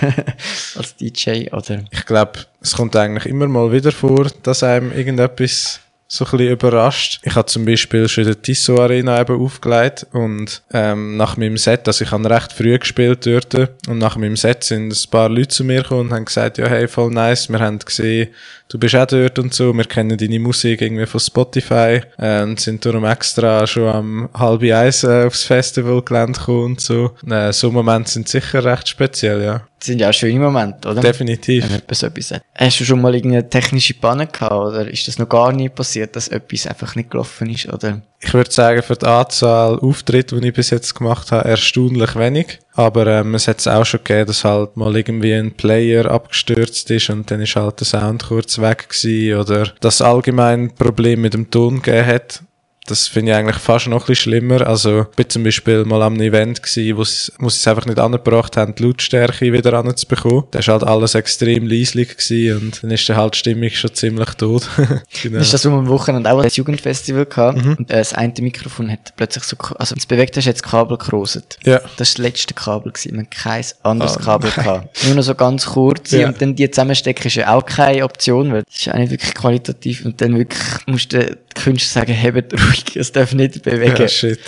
als 0.74 0.96
DJ, 0.96 1.50
oder? 1.52 1.84
Ich 1.90 2.06
glaube, 2.06 2.46
es 2.62 2.72
kommt 2.72 2.96
eigentlich 2.96 3.26
immer 3.26 3.46
mal 3.46 3.72
wieder 3.72 3.92
vor, 3.92 4.28
dass 4.42 4.62
einem 4.62 4.90
irgendetwas 4.90 5.80
so 6.08 6.24
ein 6.24 6.30
bisschen 6.30 6.52
überrascht. 6.52 7.20
Ich 7.24 7.34
habe 7.34 7.46
zum 7.46 7.64
Beispiel 7.64 8.08
schon 8.08 8.24
der 8.24 8.40
Tissot 8.40 8.78
Arena 8.78 9.20
eben 9.20 9.40
aufgelegt 9.40 10.06
und 10.12 10.62
ähm, 10.72 11.16
nach 11.16 11.36
meinem 11.36 11.56
Set, 11.56 11.86
also 11.88 12.04
ich 12.04 12.10
habe 12.12 12.30
recht 12.30 12.52
früh 12.52 12.78
gespielt 12.78 13.26
dort 13.26 13.54
und 13.88 13.98
nach 13.98 14.16
meinem 14.16 14.36
Set 14.36 14.62
sind 14.62 14.92
ein 14.92 15.10
paar 15.10 15.28
Leute 15.28 15.48
zu 15.48 15.64
mir 15.64 15.82
gekommen 15.82 16.02
und 16.02 16.12
haben 16.12 16.24
gesagt, 16.24 16.58
ja 16.58 16.66
hey, 16.66 16.86
voll 16.86 17.10
nice, 17.10 17.48
wir 17.48 17.58
haben 17.58 17.80
gesehen, 17.80 18.28
du 18.68 18.78
bist 18.78 18.94
auch 18.94 19.06
dort 19.06 19.38
und 19.38 19.52
so, 19.52 19.72
wir 19.72 19.84
kennen 19.84 20.16
deine 20.16 20.38
Musik 20.38 20.80
irgendwie 20.80 21.06
von 21.06 21.20
Spotify 21.20 22.00
äh, 22.18 22.42
und 22.42 22.60
sind 22.60 22.84
darum 22.84 23.04
extra 23.04 23.66
schon 23.66 23.88
am 23.88 24.28
halb 24.32 24.62
eins 24.62 25.02
äh, 25.02 25.24
aufs 25.24 25.44
Festivalgelände 25.44 26.38
gekommen 26.38 26.64
und 26.64 26.80
so. 26.80 27.12
Äh, 27.28 27.52
so 27.52 27.72
Momente 27.72 28.10
sind 28.10 28.28
sicher 28.28 28.64
recht 28.64 28.88
speziell, 28.88 29.42
ja. 29.42 29.66
Das 29.78 29.88
sind 29.88 30.00
ja 30.00 30.08
auch 30.08 30.12
schöne 30.12 30.40
Momente, 30.40 30.88
oder? 30.88 31.02
Definitiv. 31.02 31.64
Wenn 31.68 31.94
so 31.94 32.06
etwas 32.06 32.28
sagt. 32.28 32.44
Hast 32.54 32.80
du 32.80 32.84
schon 32.84 33.00
mal 33.00 33.14
irgendeine 33.14 33.48
technische 33.48 33.94
Panne 33.94 34.26
gehabt, 34.26 34.52
oder 34.52 34.88
ist 34.88 35.06
das 35.06 35.18
noch 35.18 35.28
gar 35.28 35.52
nie 35.52 35.68
passiert, 35.68 36.16
dass 36.16 36.28
etwas 36.28 36.66
einfach 36.66 36.94
nicht 36.94 37.10
gelaufen 37.10 37.50
ist, 37.50 37.70
oder? 37.70 38.00
Ich 38.20 38.32
würde 38.32 38.50
sagen, 38.50 38.82
für 38.82 38.96
die 38.96 39.04
Anzahl 39.04 39.78
Auftritte, 39.78 40.40
die 40.40 40.48
ich 40.48 40.54
bis 40.54 40.70
jetzt 40.70 40.94
gemacht 40.94 41.30
habe, 41.30 41.48
erstaunlich 41.48 42.16
wenig. 42.16 42.58
Aber 42.72 43.06
ähm, 43.06 43.34
es 43.34 43.48
hat 43.48 43.58
es 43.58 43.68
auch 43.68 43.84
schon 43.84 44.00
gegeben, 44.02 44.26
dass 44.26 44.44
halt 44.44 44.76
mal 44.76 44.96
irgendwie 44.96 45.34
ein 45.34 45.52
Player 45.52 46.10
abgestürzt 46.10 46.90
ist 46.90 47.10
und 47.10 47.30
dann 47.30 47.42
ist 47.42 47.56
halt 47.56 47.80
der 47.80 47.86
Sound 47.86 48.24
kurz 48.24 48.58
weg 48.58 48.88
gewesen 48.88 49.38
oder 49.38 49.72
dass 49.80 50.00
allgemein 50.00 50.74
Problem 50.74 51.20
mit 51.20 51.34
dem 51.34 51.50
Ton 51.50 51.82
gegeben 51.82 52.06
hat. 52.06 52.42
Das 52.86 53.08
finde 53.08 53.32
ich 53.32 53.38
eigentlich 53.38 53.56
fast 53.56 53.88
noch 53.88 54.02
ein 54.02 54.06
bisschen 54.06 54.32
schlimmer. 54.32 54.66
Also, 54.66 55.02
ich 55.02 55.16
bin 55.16 55.28
zum 55.28 55.44
Beispiel 55.44 55.84
mal 55.84 56.02
am 56.02 56.20
Event 56.20 56.62
gewesen, 56.62 56.96
wo 56.96 57.04
sie, 57.04 57.32
wo 57.38 57.46
es 57.48 57.66
einfach 57.66 57.86
nicht 57.86 57.98
angebracht 57.98 58.56
haben, 58.56 58.74
die 58.74 58.82
Lautstärke 58.84 59.52
wieder 59.52 59.72
anzubekommen. 59.74 60.44
Da 60.50 60.60
ist 60.60 60.68
halt 60.68 60.84
alles 60.84 61.14
extrem 61.14 61.66
leislich 61.66 62.16
gewesen 62.16 62.58
und 62.58 62.82
dann 62.82 62.90
ist 62.90 63.08
dann 63.08 63.16
halt 63.16 63.34
die 63.34 63.38
Stimmung 63.38 63.70
schon 63.70 63.94
ziemlich 63.94 64.30
tot. 64.30 64.68
genau. 65.22 65.38
Ist 65.40 65.52
das 65.52 65.62
so 65.62 65.70
am 65.70 65.88
Wochenende 65.88 66.30
auch 66.30 66.40
ein 66.40 66.50
Jugendfestival 66.50 67.26
gehabt 67.26 67.58
und 67.64 67.90
äh, 67.90 67.98
das 67.98 68.12
eine 68.12 68.32
Mikrofon 68.40 68.90
hat 68.90 69.14
plötzlich 69.16 69.44
so, 69.44 69.56
also 69.78 69.94
wenn 69.94 69.98
es 69.98 70.06
bewegt 70.06 70.36
hast, 70.36 70.46
hat 70.46 70.54
das 70.54 70.62
Kabel 70.62 70.96
gerostet. 70.96 71.58
Ja. 71.64 71.78
Das 71.78 71.84
war 71.84 71.90
das 71.98 72.18
letzte 72.18 72.54
Kabel 72.54 72.92
gewesen. 72.92 73.16
Man 73.16 73.30
kein 73.30 73.64
anderes 73.82 74.16
Oh, 74.16 74.20
Kabel 74.20 74.50
gehabt. 74.50 75.04
Nur 75.04 75.14
noch 75.14 75.22
so 75.22 75.34
ganz 75.34 75.66
kurz. 75.66 76.10
Ja. 76.12 76.28
Und 76.28 76.40
dann 76.40 76.54
die 76.54 76.70
zusammenstecken 76.70 77.26
ist 77.26 77.34
ja 77.34 77.54
auch 77.54 77.64
keine 77.64 78.04
Option, 78.04 78.52
weil 78.52 78.62
das 78.62 78.80
ist 78.80 78.92
auch 78.92 78.98
nicht 78.98 79.10
wirklich 79.10 79.34
qualitativ. 79.34 80.04
Und 80.04 80.20
dann 80.20 80.36
wirklich 80.38 80.86
musst 80.86 81.12
du 81.12 81.36
Künstler 81.56 82.00
sagen, 82.02 82.12
hebt 82.12 82.52
ruhig, 82.54 82.96
es 82.96 83.10
darf 83.12 83.32
nicht 83.34 83.62
bewegen. 83.62 83.94
Ja, 83.96 84.02
Ja, 84.02 84.08
shit. 84.08 84.38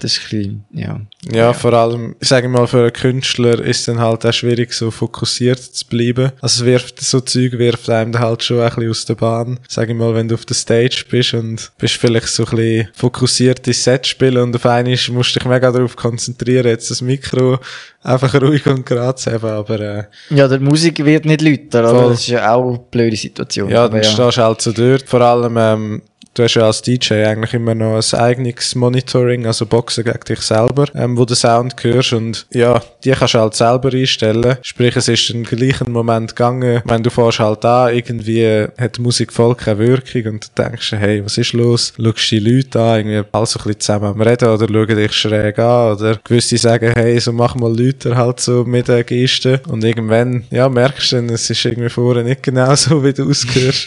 das 0.00 0.12
ist 0.12 0.20
ein 0.20 0.28
bisschen, 0.30 0.64
ja. 0.72 1.00
Ja, 1.32 1.52
vor 1.52 1.72
allem, 1.72 2.16
ich 2.20 2.28
sage 2.28 2.48
mal, 2.48 2.66
für 2.66 2.80
einen 2.80 2.92
Künstler 2.92 3.60
ist 3.60 3.80
es 3.80 3.84
dann 3.86 4.00
halt 4.00 4.26
auch 4.26 4.32
schwierig, 4.32 4.72
so 4.72 4.90
fokussiert 4.90 5.60
zu 5.60 5.86
bleiben. 5.86 6.32
Also 6.40 6.62
es 6.62 6.66
wirft, 6.66 7.00
so 7.00 7.20
Zeug 7.20 7.52
wirft 7.58 7.88
einem 7.90 8.10
dann 8.12 8.22
halt 8.22 8.42
schon 8.42 8.60
ein 8.60 8.68
bisschen 8.70 8.90
aus 8.90 9.04
der 9.04 9.14
Bahn. 9.14 9.60
Sag 9.68 9.88
ich 9.88 9.94
mal, 9.94 10.14
wenn 10.14 10.26
du 10.28 10.34
auf 10.34 10.44
der 10.44 10.56
Stage 10.56 11.04
bist 11.08 11.34
und 11.34 11.70
bist 11.78 11.94
vielleicht 11.94 12.26
so 12.28 12.44
ein 12.44 12.56
bisschen 12.56 12.88
fokussiert 12.94 13.66
ins 13.68 13.84
Set 13.84 14.06
spielen 14.06 14.38
und 14.42 14.56
auf 14.56 14.66
einmal 14.66 14.96
musst 15.10 15.36
du 15.36 15.38
dich 15.38 15.44
mega 15.48 15.70
darauf 15.70 15.94
konzentrieren, 15.94 16.66
jetzt 16.66 16.90
das 16.90 17.00
Mikro 17.02 17.58
einfach 18.02 18.34
ruhig 18.40 18.66
und 18.66 18.84
gerade 18.84 19.14
zu 19.16 19.30
haben, 19.30 19.48
aber 19.48 19.80
äh, 19.80 20.04
Ja, 20.30 20.48
der 20.48 20.58
Musik 20.58 21.04
wird 21.04 21.24
nicht 21.24 21.40
lauter, 21.42 21.88
oder? 21.88 22.08
Das 22.10 22.20
ist 22.20 22.26
ja 22.28 22.52
auch 22.52 22.68
eine 22.68 22.78
blöde 22.90 23.16
Situation. 23.16 23.70
ja, 23.70 23.88
dann 23.88 24.02
stehst 24.02 24.18
du 24.38 24.42
halt 24.42 24.60
so 24.60 24.72
dort. 24.72 25.08
Vor 25.08 25.20
allem, 25.20 25.56
ähm, 25.56 26.02
du 26.34 26.44
hast 26.44 26.54
ja 26.54 26.66
als 26.66 26.82
DJ 26.82 27.24
eigentlich 27.24 27.54
immer 27.54 27.74
noch 27.74 27.96
ein 27.96 28.18
eigenes 28.18 28.74
Monitoring, 28.74 29.46
also 29.46 29.66
Boxen 29.66 30.04
gegen 30.04 30.20
dich 30.20 30.40
selber, 30.40 30.86
ähm, 30.94 31.16
wo 31.16 31.22
du 31.22 31.34
den 31.34 31.36
Sound 31.36 31.74
hörst 31.82 32.12
und 32.12 32.46
ja, 32.52 32.82
die 33.04 33.10
kannst 33.10 33.34
du 33.34 33.38
halt 33.38 33.54
selber 33.54 33.92
einstellen. 33.92 34.56
Sprich, 34.62 34.96
es 34.96 35.08
ist 35.08 35.30
im 35.30 35.44
gleichen 35.44 35.92
Moment 35.92 36.34
gegangen, 36.34 36.82
wenn 36.84 37.02
du 37.02 37.10
fährst 37.10 37.40
halt 37.40 37.64
an, 37.64 37.94
irgendwie 37.94 38.66
hat 38.78 38.96
die 38.96 39.02
Musik 39.02 39.32
voll 39.32 39.54
keine 39.54 39.78
Wirkung 39.78 40.34
und 40.34 40.48
du 40.56 40.62
denkst, 40.62 40.92
hey, 40.92 41.24
was 41.24 41.38
ist 41.38 41.52
los? 41.52 41.92
Schaust 41.96 42.30
die 42.30 42.38
Leute 42.38 42.80
an, 42.80 42.98
irgendwie 42.98 43.28
alle 43.32 43.46
so 43.46 43.58
ein 43.58 43.64
bisschen 43.64 43.80
zusammen 43.80 44.04
am 44.06 44.20
Reden 44.20 44.48
oder 44.48 44.66
schauen 44.68 44.96
dich 44.96 45.12
schräg 45.12 45.58
an 45.58 45.96
oder 45.96 46.18
gewisse 46.24 46.58
sagen, 46.58 46.92
hey, 46.94 47.18
so 47.20 47.32
mach 47.32 47.54
mal 47.54 47.74
Leute 47.76 48.16
halt 48.16 48.40
so 48.40 48.64
mit 48.64 48.88
den 48.88 49.04
Gesten 49.04 49.60
und 49.68 49.84
irgendwann, 49.84 50.44
ja, 50.50 50.68
merkst 50.68 51.12
du 51.12 51.16
dann, 51.16 51.28
es 51.30 51.48
ist 51.50 51.64
irgendwie 51.64 51.90
vorher 51.90 52.24
nicht 52.24 52.42
genau 52.42 52.74
so, 52.74 53.04
wie 53.04 53.12
du 53.12 53.28
ausgehörst. 53.28 53.86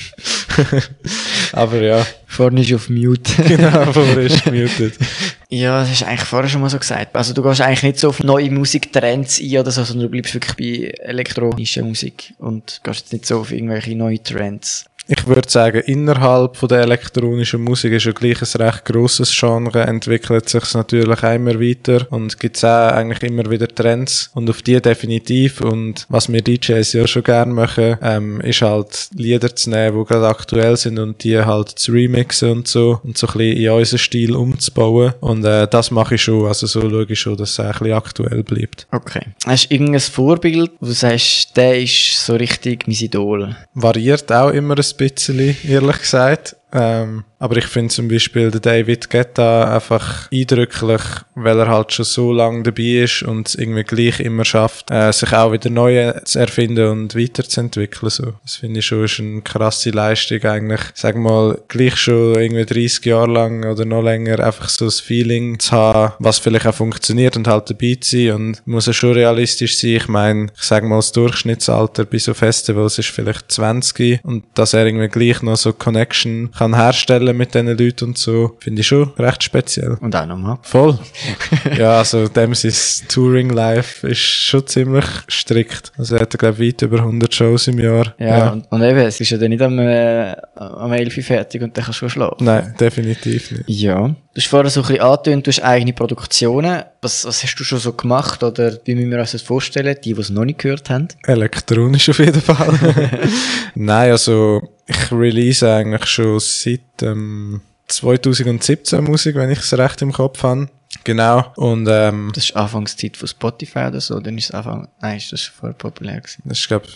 Aber 1.53 1.81
ja, 1.81 2.05
Vorne 2.35 2.61
ist 2.61 2.73
auf 2.73 2.89
Mute. 2.89 3.43
genau, 3.47 3.93
vorher 3.93 4.17
ist 4.17 4.43
gemutet. 4.43 4.95
Ja, 5.49 5.79
das 5.79 5.91
hast 5.91 6.01
du 6.01 6.07
eigentlich 6.07 6.21
vorher 6.21 6.49
schon 6.49 6.61
mal 6.61 6.69
so 6.69 6.79
gesagt. 6.79 7.15
Also 7.15 7.33
du 7.33 7.43
gehst 7.43 7.61
eigentlich 7.61 7.83
nicht 7.83 7.99
so 7.99 8.09
auf 8.09 8.21
neue 8.23 8.49
Musiktrends 8.49 9.39
ein 9.39 9.57
oder 9.57 9.71
so, 9.71 9.83
sondern 9.83 10.07
du 10.07 10.09
bleibst 10.09 10.33
wirklich 10.33 10.55
bei 10.55 11.05
elektronischer 11.05 11.83
Musik 11.83 12.33
und 12.39 12.81
gehst 12.83 13.01
jetzt 13.01 13.13
nicht 13.13 13.25
so 13.25 13.39
auf 13.39 13.51
irgendwelche 13.51 13.95
neue 13.95 14.21
Trends. 14.21 14.85
Ich 15.07 15.27
würde 15.27 15.49
sagen, 15.49 15.81
innerhalb 15.85 16.57
von 16.57 16.69
der 16.69 16.81
elektronischen 16.81 17.61
Musik 17.61 17.93
ist 17.93 18.05
ja 18.05 18.11
gleich 18.11 18.41
ein 18.41 18.61
recht 18.61 18.85
grosses 18.85 19.35
Genre, 19.37 19.81
entwickelt 19.81 20.49
sich 20.49 20.73
natürlich 20.73 21.21
immer 21.21 21.59
weiter 21.59 22.07
und 22.09 22.39
gibt 22.39 22.63
auch 22.63 22.91
eigentlich 22.91 23.21
immer 23.23 23.49
wieder 23.49 23.67
Trends 23.67 24.31
und 24.33 24.49
auf 24.49 24.61
die 24.63 24.81
definitiv 24.81 25.61
und 25.61 26.05
was 26.09 26.31
wir 26.31 26.41
DJs 26.41 26.91
ja 26.93 27.05
schon 27.05 27.23
gerne 27.23 27.53
machen, 27.53 27.97
ähm, 28.01 28.41
ist 28.41 28.61
halt 28.61 29.09
Lieder 29.15 29.55
zu 29.55 29.69
nehmen, 29.69 29.99
die 29.99 30.05
gerade 30.05 30.27
aktuell 30.27 30.75
sind 30.75 30.97
und 30.97 31.23
die 31.23 31.39
halt 31.39 31.69
zu 31.69 31.91
remixen 31.91 32.51
und 32.51 32.67
so 32.67 32.99
und 33.03 33.17
so 33.17 33.27
ein 33.27 33.33
bisschen 33.33 33.57
in 33.57 33.69
unseren 33.69 33.99
Stil 33.99 34.35
umzubauen 34.35 35.13
und 35.19 35.45
äh, 35.45 35.67
das 35.67 35.91
mache 35.91 36.15
ich 36.15 36.23
schon, 36.23 36.47
also 36.47 36.65
so 36.65 36.81
schaue 36.81 37.05
ich 37.07 37.19
schon, 37.19 37.37
dass 37.37 37.51
es 37.51 37.59
ein 37.59 37.71
bisschen 37.71 37.93
aktuell 37.93 38.43
bleibt. 38.43 38.87
Okay. 38.91 39.21
Hast 39.45 39.69
du 39.69 39.75
irgendein 39.75 39.99
Vorbild, 39.99 40.71
wo 40.79 40.87
du 40.87 40.93
sagst, 40.93 41.55
der 41.55 41.79
ist 41.79 42.25
so 42.25 42.35
richtig 42.35 42.87
mein 42.87 42.97
Idol? 42.97 43.55
variiert 43.75 44.31
auch 44.31 44.49
immer 44.49 44.77
ein 44.77 44.94
bisschen, 44.97 45.57
ehrlich 45.67 45.99
gesagt. 45.99 46.55
Ähm, 46.75 47.23
aber 47.39 47.57
ich 47.57 47.67
finde 47.67 47.93
zum 47.93 48.07
Beispiel 48.07 48.51
den 48.51 48.61
David 48.61 49.09
Guetta 49.09 49.73
einfach 49.73 50.29
eindrücklich, 50.31 51.01
weil 51.35 51.59
er 51.59 51.69
halt 51.69 51.93
schon 51.93 52.03
so 52.03 52.33
lange 52.33 52.63
dabei 52.63 53.03
ist 53.03 53.23
und 53.23 53.47
es 53.47 53.55
irgendwie 53.55 53.83
gleich 53.83 54.19
immer 54.19 54.43
schafft, 54.43 54.91
äh, 54.91 55.11
sich 55.13 55.31
auch 55.31 55.53
wieder 55.53 55.69
neu 55.69 56.11
zu 56.25 56.39
erfinden 56.39 56.89
und 56.89 57.15
weiterzuentwickeln. 57.15 58.09
So. 58.09 58.33
Das 58.43 58.55
finde 58.55 58.79
ich 58.79 58.85
schon 58.87 59.05
ist 59.05 59.19
eine 59.19 59.41
krasse 59.41 59.91
Leistung 59.91 60.43
eigentlich. 60.43 60.81
Sag 60.95 61.15
mal, 61.15 61.61
gleich 61.69 61.95
schon 61.95 62.35
irgendwie 62.35 62.65
30 62.65 63.05
Jahre 63.05 63.31
lang 63.31 63.63
oder 63.63 63.85
noch 63.85 64.01
länger 64.01 64.39
einfach 64.39 64.67
so 64.67 64.85
das 64.85 64.99
Feeling 64.99 65.59
zu 65.59 65.71
haben, 65.71 66.13
was 66.19 66.39
vielleicht 66.39 66.67
auch 66.67 66.75
funktioniert 66.75 67.37
und 67.37 67.47
halt 67.47 67.69
dabei 67.69 67.97
zu 68.01 68.17
sein 68.17 68.31
und 68.33 68.67
muss 68.67 68.87
ja 68.87 68.93
schon 68.93 69.13
realistisch 69.13 69.77
sein. 69.77 69.91
Ich 69.91 70.07
meine, 70.07 70.47
ich 70.55 70.63
sag 70.63 70.83
mal, 70.83 70.97
das 70.97 71.13
Durchschnittsalter 71.13 72.03
bei 72.05 72.17
so 72.17 72.33
Festivals 72.33 72.97
ist 72.97 73.09
vielleicht 73.09 73.51
20 73.51 74.19
und 74.23 74.43
dass 74.55 74.73
er 74.73 74.85
irgendwie 74.85 75.07
gleich 75.07 75.41
noch 75.41 75.55
so 75.55 75.71
Connection 75.71 76.51
kann 76.51 76.64
kann 76.71 76.75
herstellen 76.75 77.35
mit 77.37 77.53
diesen 77.53 77.77
Leuten 77.77 78.05
und 78.05 78.17
so, 78.17 78.55
finde 78.59 78.81
ich 78.81 78.87
schon 78.87 79.11
recht 79.17 79.43
speziell. 79.43 79.97
Und 80.01 80.15
auch 80.15 80.25
nochmal. 80.25 80.57
Voll. 80.61 80.97
ja, 81.77 81.99
also 81.99 82.27
dem 82.27 82.53
sein 82.53 83.07
Touring 83.07 83.49
Life 83.49 84.07
ist 84.07 84.19
schon 84.19 84.65
ziemlich 84.67 85.05
strikt. 85.29 85.91
Also 85.97 86.15
er 86.15 86.21
hat, 86.21 86.37
glaube 86.37 86.63
ich, 86.63 86.73
weit 86.73 86.81
über 86.81 86.99
100 86.99 87.33
Shows 87.33 87.67
im 87.67 87.79
Jahr. 87.79 88.13
Ja, 88.17 88.51
Und, 88.51 88.71
und 88.71 88.81
eben, 88.81 88.99
es 88.99 89.19
ist 89.19 89.29
ja 89.29 89.37
dann 89.37 89.49
nicht 89.49 89.61
am, 89.61 89.77
äh, 89.79 90.35
am 90.55 90.91
11 90.91 91.17
Uhr 91.17 91.23
fertig 91.23 91.61
und 91.61 91.75
dann 91.77 91.83
kannst 91.83 92.01
du 92.01 92.07
schon 92.07 92.09
schlafen. 92.09 92.45
Nein, 92.45 92.73
definitiv 92.79 93.51
nicht. 93.51 93.63
Ja. 93.67 94.07
Du 94.07 94.41
hast 94.41 94.47
vorher 94.47 94.69
so 94.69 94.81
ein 94.81 94.87
bisschen 94.87 95.01
angetönt, 95.01 95.47
du 95.47 95.51
hast 95.51 95.63
eigene 95.63 95.93
Produktionen. 95.93 96.83
Was, 97.01 97.25
was 97.25 97.43
hast 97.43 97.55
du 97.55 97.63
schon 97.63 97.79
so 97.79 97.93
gemacht 97.93 98.43
oder 98.43 98.77
wie 98.83 98.95
müssen 98.95 99.11
wir 99.11 99.19
uns 99.19 99.31
das 99.31 99.41
vorstellen, 99.41 99.95
die, 100.03 100.13
die 100.13 100.19
es 100.19 100.29
noch 100.29 100.43
nicht 100.43 100.59
gehört 100.59 100.89
haben? 100.89 101.07
Elektronisch 101.25 102.09
auf 102.09 102.19
jeden 102.19 102.41
Fall. 102.41 102.77
Nein, 103.75 104.11
also 104.11 104.61
ich 104.87 105.11
release 105.11 105.69
eigentlich 105.71 106.05
schon 106.05 106.39
seit 106.39 106.81
ähm, 107.01 107.61
2017 107.87 109.03
Musik, 109.03 109.35
wenn 109.35 109.49
ich 109.51 109.59
es 109.59 109.77
recht 109.77 110.01
im 110.01 110.11
Kopf 110.11 110.43
habe. 110.43 110.67
Genau. 111.03 111.45
Und 111.55 111.87
ähm, 111.89 112.31
Das 112.33 112.45
ist 112.45 112.55
Anfangszeit 112.55 113.17
von 113.17 113.27
Spotify 113.27 113.85
oder 113.87 114.01
so, 114.01 114.19
dann 114.19 114.37
ist 114.37 114.45
es 114.45 114.51
Anfang, 114.51 114.87
nein, 115.01 115.17
ist 115.17 115.31
das 115.31 115.41
schon 115.41 115.53
vorher 115.59 115.75
populär 115.77 116.21
gewesen. 116.21 116.41
das 116.45 116.59
ist, 116.59 116.67
glaube 116.67 116.87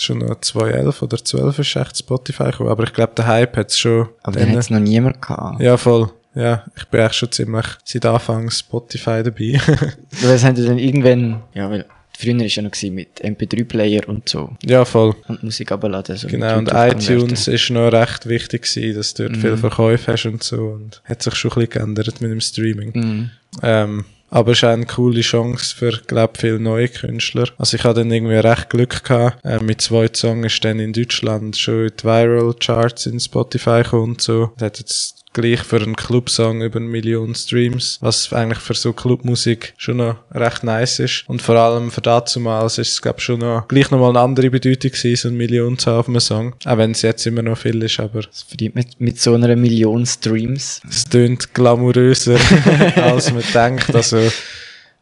schon 0.00 0.18
noch 0.18 0.38
2011 0.40 1.02
oder 1.02 1.16
12 1.24 1.58
ist 1.58 1.74
echt 1.76 1.98
Spotify 1.98 2.44
gekommen. 2.44 2.70
Aber 2.70 2.84
ich 2.84 2.92
glaube, 2.92 3.14
der 3.16 3.26
Hype 3.26 3.56
hat 3.56 3.70
es 3.70 3.78
schon. 3.78 4.08
Aber 4.22 4.38
dann 4.38 4.46
dann- 4.48 4.52
hat 4.52 4.58
es 4.64 4.70
noch 4.70 4.78
niemand 4.78 5.20
gehabt. 5.20 5.60
Ja, 5.60 5.76
voll. 5.76 6.10
Ja, 6.36 6.64
ich 6.76 6.84
bin 6.84 7.00
echt 7.00 7.16
schon 7.16 7.32
ziemlich 7.32 7.66
seit 7.84 8.06
Anfang 8.06 8.48
Spotify 8.50 9.22
dabei. 9.24 9.60
Es 10.22 10.44
haben 10.44 10.54
ja 10.56 10.66
dann 10.66 10.78
irgendwann, 10.78 11.42
ja, 11.52 11.68
weil 11.68 11.84
früher 12.20 12.36
war 12.36 12.46
ja 12.46 12.62
noch 12.62 12.72
mit 12.90 13.20
MP3-Player 13.22 14.08
und 14.08 14.28
so. 14.28 14.50
ja, 14.64 14.84
voll. 14.84 15.14
Und 15.28 15.42
Musik 15.44 15.70
abladen. 15.70 16.16
So 16.16 16.26
Genau, 16.28 16.58
und 16.58 16.70
iTunes 16.72 17.46
ist 17.48 17.70
noch 17.70 17.90
recht 17.92 18.28
wichtig 18.28 18.62
gewesen, 18.62 18.96
dass 18.96 19.14
du 19.14 19.24
dort 19.24 19.36
Mhm. 19.36 19.40
viel 19.40 19.56
Verkäufe 19.56 20.12
hast 20.12 20.26
und 20.26 20.42
so. 20.42 20.56
Und 20.56 21.00
hat 21.04 21.22
sich 21.22 21.34
schon 21.36 21.52
ein 21.52 21.54
bisschen 21.66 21.70
geändert 21.70 22.20
mit 22.20 22.30
dem 22.30 22.40
Streaming. 22.40 22.90
Mhm. 22.94 23.30
Ähm, 23.62 24.04
aber 24.30 24.52
es 24.52 24.58
ist 24.58 24.64
auch 24.64 24.68
eine 24.70 24.84
coole 24.84 25.20
Chance 25.22 25.74
für, 25.74 25.92
glaube 26.06 26.34
viele 26.38 26.58
neue 26.60 26.88
Künstler. 26.88 27.48
Also 27.56 27.76
ich 27.76 27.84
hatte 27.84 28.00
dann 28.00 28.10
irgendwie 28.10 28.34
recht 28.34 28.68
Glück 28.68 29.02
gehabt. 29.04 29.42
Äh, 29.44 29.62
mit 29.62 29.80
zwei 29.80 30.08
Songs 30.12 30.52
ist 30.52 30.64
dann 30.64 30.80
in 30.80 30.92
Deutschland 30.92 31.56
schon 31.56 31.86
in 31.86 31.92
die 31.98 32.04
Viral 32.04 32.52
Charts 32.60 33.06
in 33.06 33.20
Spotify 33.20 33.82
gekommen 33.84 34.12
und 34.14 34.20
so. 34.20 34.50
Das 34.58 34.66
hat 34.66 34.78
jetzt 34.80 35.17
gleich 35.40 35.60
für 35.60 35.80
einen 35.80 35.96
Clubsong 35.96 36.62
über 36.62 36.78
eine 36.78 36.88
Million 36.88 37.34
Streams, 37.34 37.98
was 38.00 38.32
eigentlich 38.32 38.58
für 38.58 38.74
so 38.74 38.92
Clubmusik 38.92 39.74
schon 39.76 39.98
noch 39.98 40.16
recht 40.32 40.64
nice 40.64 40.98
ist. 40.98 41.24
Und 41.28 41.42
vor 41.42 41.56
allem 41.56 41.90
für 41.90 42.00
dazumals 42.00 42.78
ist 42.78 42.92
es, 42.92 43.02
glaube 43.02 43.20
schon 43.20 43.40
noch 43.40 43.68
gleich 43.68 43.90
nochmal 43.90 44.10
eine 44.10 44.20
andere 44.20 44.50
Bedeutung 44.50 44.90
gewesen, 44.90 45.16
so 45.16 45.28
eine 45.28 45.36
Million 45.36 45.78
zu 45.78 45.90
haben 45.90 45.98
auf 45.98 46.08
einem 46.08 46.20
Song. 46.20 46.54
Auch 46.64 46.78
wenn 46.78 46.90
es 46.90 47.02
jetzt 47.02 47.26
immer 47.26 47.42
noch 47.42 47.58
viel 47.58 47.82
ist, 47.82 48.00
aber 48.00 48.22
Das 48.22 48.42
verdient 48.42 48.74
mit, 48.74 49.00
mit 49.00 49.20
so 49.20 49.34
einer 49.34 49.54
Million 49.56 50.04
Streams. 50.04 50.80
es 50.88 51.04
tönt 51.04 51.54
glamouröser, 51.54 52.38
als 52.96 53.32
man 53.32 53.44
denkt. 53.54 53.94
Also, 53.94 54.18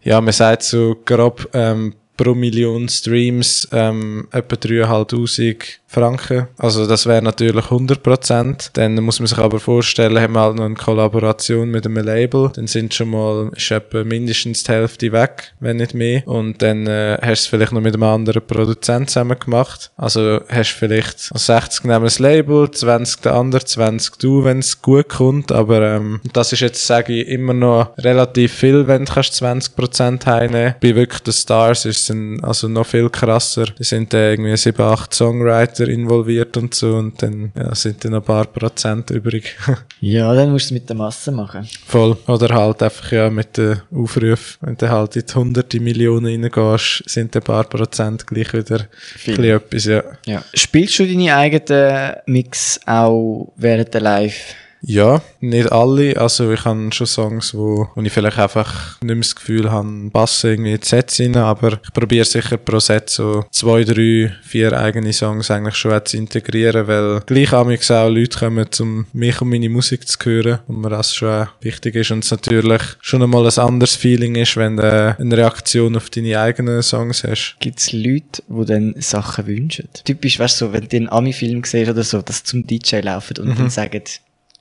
ja, 0.02 0.21
man 0.21 0.33
sagt 0.33 0.62
so 0.62 0.97
grob, 1.05 1.49
ähm, 1.52 1.95
pro 2.16 2.35
Million 2.35 2.88
Streams 2.88 3.69
ähm, 3.73 4.28
etwa 4.33 4.57
3'500 4.57 5.78
Franken. 5.87 6.49
Also 6.59 6.87
das 6.87 7.07
wäre 7.07 7.23
natürlich 7.23 7.66
100%. 7.66 8.71
Dann 8.73 8.95
muss 8.97 9.21
man 9.21 9.26
sich 9.26 9.38
aber 9.38 9.61
vorstellen, 9.61 10.21
haben 10.21 10.35
wir 10.35 10.40
halt 10.40 10.57
noch 10.57 10.64
eine 10.64 10.75
Kollaboration 10.75 11.71
mit 11.71 11.87
einem 11.87 12.05
Label. 12.05 12.50
Dann 12.55 12.66
sind 12.66 12.93
schon 12.93 13.11
mal 13.11 13.50
ist 13.57 13.71
etwa 13.71 14.05
mindestens 14.05 14.64
die 14.64 14.73
Hälfte 14.73 15.12
weg, 15.12 15.52
wenn 15.61 15.76
nicht 15.76 15.95
mehr. 15.95 16.26
Und 16.26 16.61
dann 16.62 16.87
äh, 16.87 17.19
hast 17.21 17.26
du 17.26 17.33
es 17.33 17.47
vielleicht 17.47 17.73
noch 17.73 17.81
mit 17.81 17.95
einem 17.95 18.02
anderen 18.02 18.47
Produzent 18.47 19.11
zusammen 19.11 19.38
gemacht. 19.38 19.90
Also 19.97 20.40
hast 20.49 20.73
du 20.73 20.78
vielleicht 20.78 21.19
60 21.21 21.85
nehmen 21.85 22.05
das 22.05 22.19
Label, 22.19 22.71
20 22.71 23.23
der 23.23 23.35
andere, 23.35 23.64
20 23.64 24.19
du, 24.19 24.45
wenn 24.45 24.59
es 24.59 24.83
gut 24.83 25.09
kommt. 25.09 25.52
Aber 25.52 25.81
ähm, 25.83 26.21
das 26.33 26.52
ist 26.52 26.61
jetzt, 26.61 26.87
sage 26.87 27.12
ich, 27.14 27.28
immer 27.28 27.55
noch 27.55 27.97
relativ 27.99 28.52
viel, 28.52 28.87
wenn 28.87 29.05
du 29.05 29.12
kannst 29.12 29.43
20% 29.43 30.26
heimnehmen 30.26 30.75
Bei 30.81 30.95
wirklich 30.95 31.23
den 31.23 31.33
Stars 31.33 31.85
ist 31.85 31.99
es 31.99 32.07
dann 32.07 32.43
also 32.43 32.69
noch 32.69 32.87
viel 32.87 33.09
krasser. 33.09 33.66
Da 33.66 33.85
sind 33.85 34.12
dann 34.12 34.33
irgendwie 34.33 34.57
7, 34.57 34.83
8 34.83 35.14
Songwriter 35.14 35.86
involviert 35.88 36.57
und 36.57 36.75
so 36.75 36.97
und 36.97 37.23
dann 37.23 37.52
ja, 37.57 37.75
sind 37.75 38.05
dann 38.05 38.14
ein 38.14 38.23
paar 38.23 38.47
Prozent 38.47 39.11
übrig. 39.11 39.57
Ja, 40.00 40.35
dann 40.35 40.52
musst 40.52 40.71
du 40.71 40.75
es 40.75 40.81
mit 40.81 40.88
der 40.88 40.97
Masse 40.97 41.33
machen. 41.33 41.66
Voll. 41.87 42.16
Oder 42.26 42.55
halt 42.55 42.83
einfach 42.83 43.11
ja 43.12 43.31
mit 43.31 43.57
den 43.57 43.81
Aufrufen. 43.95 44.59
Wenn 44.61 44.76
du 44.76 44.90
halt 44.90 45.16
in 45.16 45.25
die 45.26 45.35
hunderte 45.35 45.81
Millionen 45.81 46.26
reingehst, 46.26 47.02
sind 47.07 47.35
ein 47.35 47.43
paar 47.43 47.64
Prozent 47.64 48.26
gleich 48.26 48.52
wieder 48.52 48.87
bisschen 49.14 49.45
etwas, 49.45 49.85
ja. 49.87 50.02
Ja. 50.26 50.45
Spielst 50.55 50.99
du 50.99 51.07
deine 51.07 51.35
eigenen 51.35 52.16
Mix 52.26 52.78
auch 52.87 53.52
während 53.57 53.95
der 53.95 54.00
Live? 54.02 54.55
Ja, 54.83 55.23
nicht 55.40 55.73
alle. 55.73 56.16
Also 56.16 56.52
ich 56.52 56.64
habe 56.64 56.92
schon 56.92 57.06
Songs, 57.06 57.54
wo, 57.54 57.88
wo 57.95 58.02
ich 58.02 58.12
vielleicht 58.12 58.38
einfach 58.38 59.00
nicht 59.00 59.14
mehr 59.14 59.16
das 59.16 59.35
Gefühl 59.35 59.71
habe, 59.71 60.11
passen 60.12 60.50
irgendwie 60.50 60.73
in 60.73 60.80
die 60.80 60.87
Sets 60.87 61.21
rein, 61.21 61.37
aber 61.37 61.80
ich 61.83 61.92
probiere 61.92 62.25
sicher 62.25 62.56
pro 62.56 62.78
Set 62.78 63.11
so 63.11 63.45
zwei, 63.50 63.85
drei, 63.85 64.33
vier 64.42 64.73
eigene 64.73 65.12
Songs 65.12 65.50
eigentlich 65.50 65.76
schon 65.76 66.04
zu 66.04 66.16
integrieren, 66.16 66.87
weil 66.87 67.21
gleich 67.26 67.52
amigs 67.52 67.90
auch 67.90 68.09
Leute 68.09 68.38
kommen, 68.38 68.66
um 68.80 69.06
mich 69.12 69.40
und 69.40 69.49
meine 69.49 69.68
Musik 69.68 70.06
zu 70.06 70.18
hören 70.25 70.61
und 70.66 70.80
mir 70.80 70.90
das 70.90 71.14
schon 71.14 71.49
wichtig 71.61 71.94
ist 71.96 72.11
und 72.11 72.24
es 72.24 72.31
natürlich 72.31 72.83
schon 73.01 73.22
einmal 73.22 73.46
ein 73.46 73.59
anderes 73.59 73.96
Feeling 73.96 74.37
ist, 74.37 74.57
wenn 74.57 74.77
du 74.77 75.16
eine 75.18 75.37
Reaktion 75.37 75.96
auf 75.96 76.11
deine 76.11 76.38
eigenen 76.38 76.83
Songs 76.83 77.24
hast. 77.24 77.57
Gibt 77.61 77.81
es 77.81 77.92
Leute, 77.92 78.42
die 78.48 78.64
dann 78.64 78.94
Sachen 78.98 79.46
wünschen? 79.46 79.88
Typisch, 80.05 80.38
weißt 80.38 80.61
du, 80.61 80.66
so, 80.66 80.72
wenn 80.72 80.88
du 80.88 80.96
einen 80.96 81.09
Ami-Film 81.09 81.62
siehst 81.64 81.90
oder 81.90 82.03
so, 82.03 82.22
dass 82.22 82.38
sie 82.38 82.44
zum 82.44 82.66
DJ 82.66 83.01
laufen 83.01 83.37
und 83.38 83.59
dann 83.59 83.70
sagen, 83.70 84.03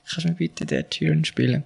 kannst 0.06 0.26
du 0.26 0.30
mir 0.30 0.36
bitte 0.36 0.66
den 0.66 0.90
Türen 0.90 1.26
spielen? 1.26 1.64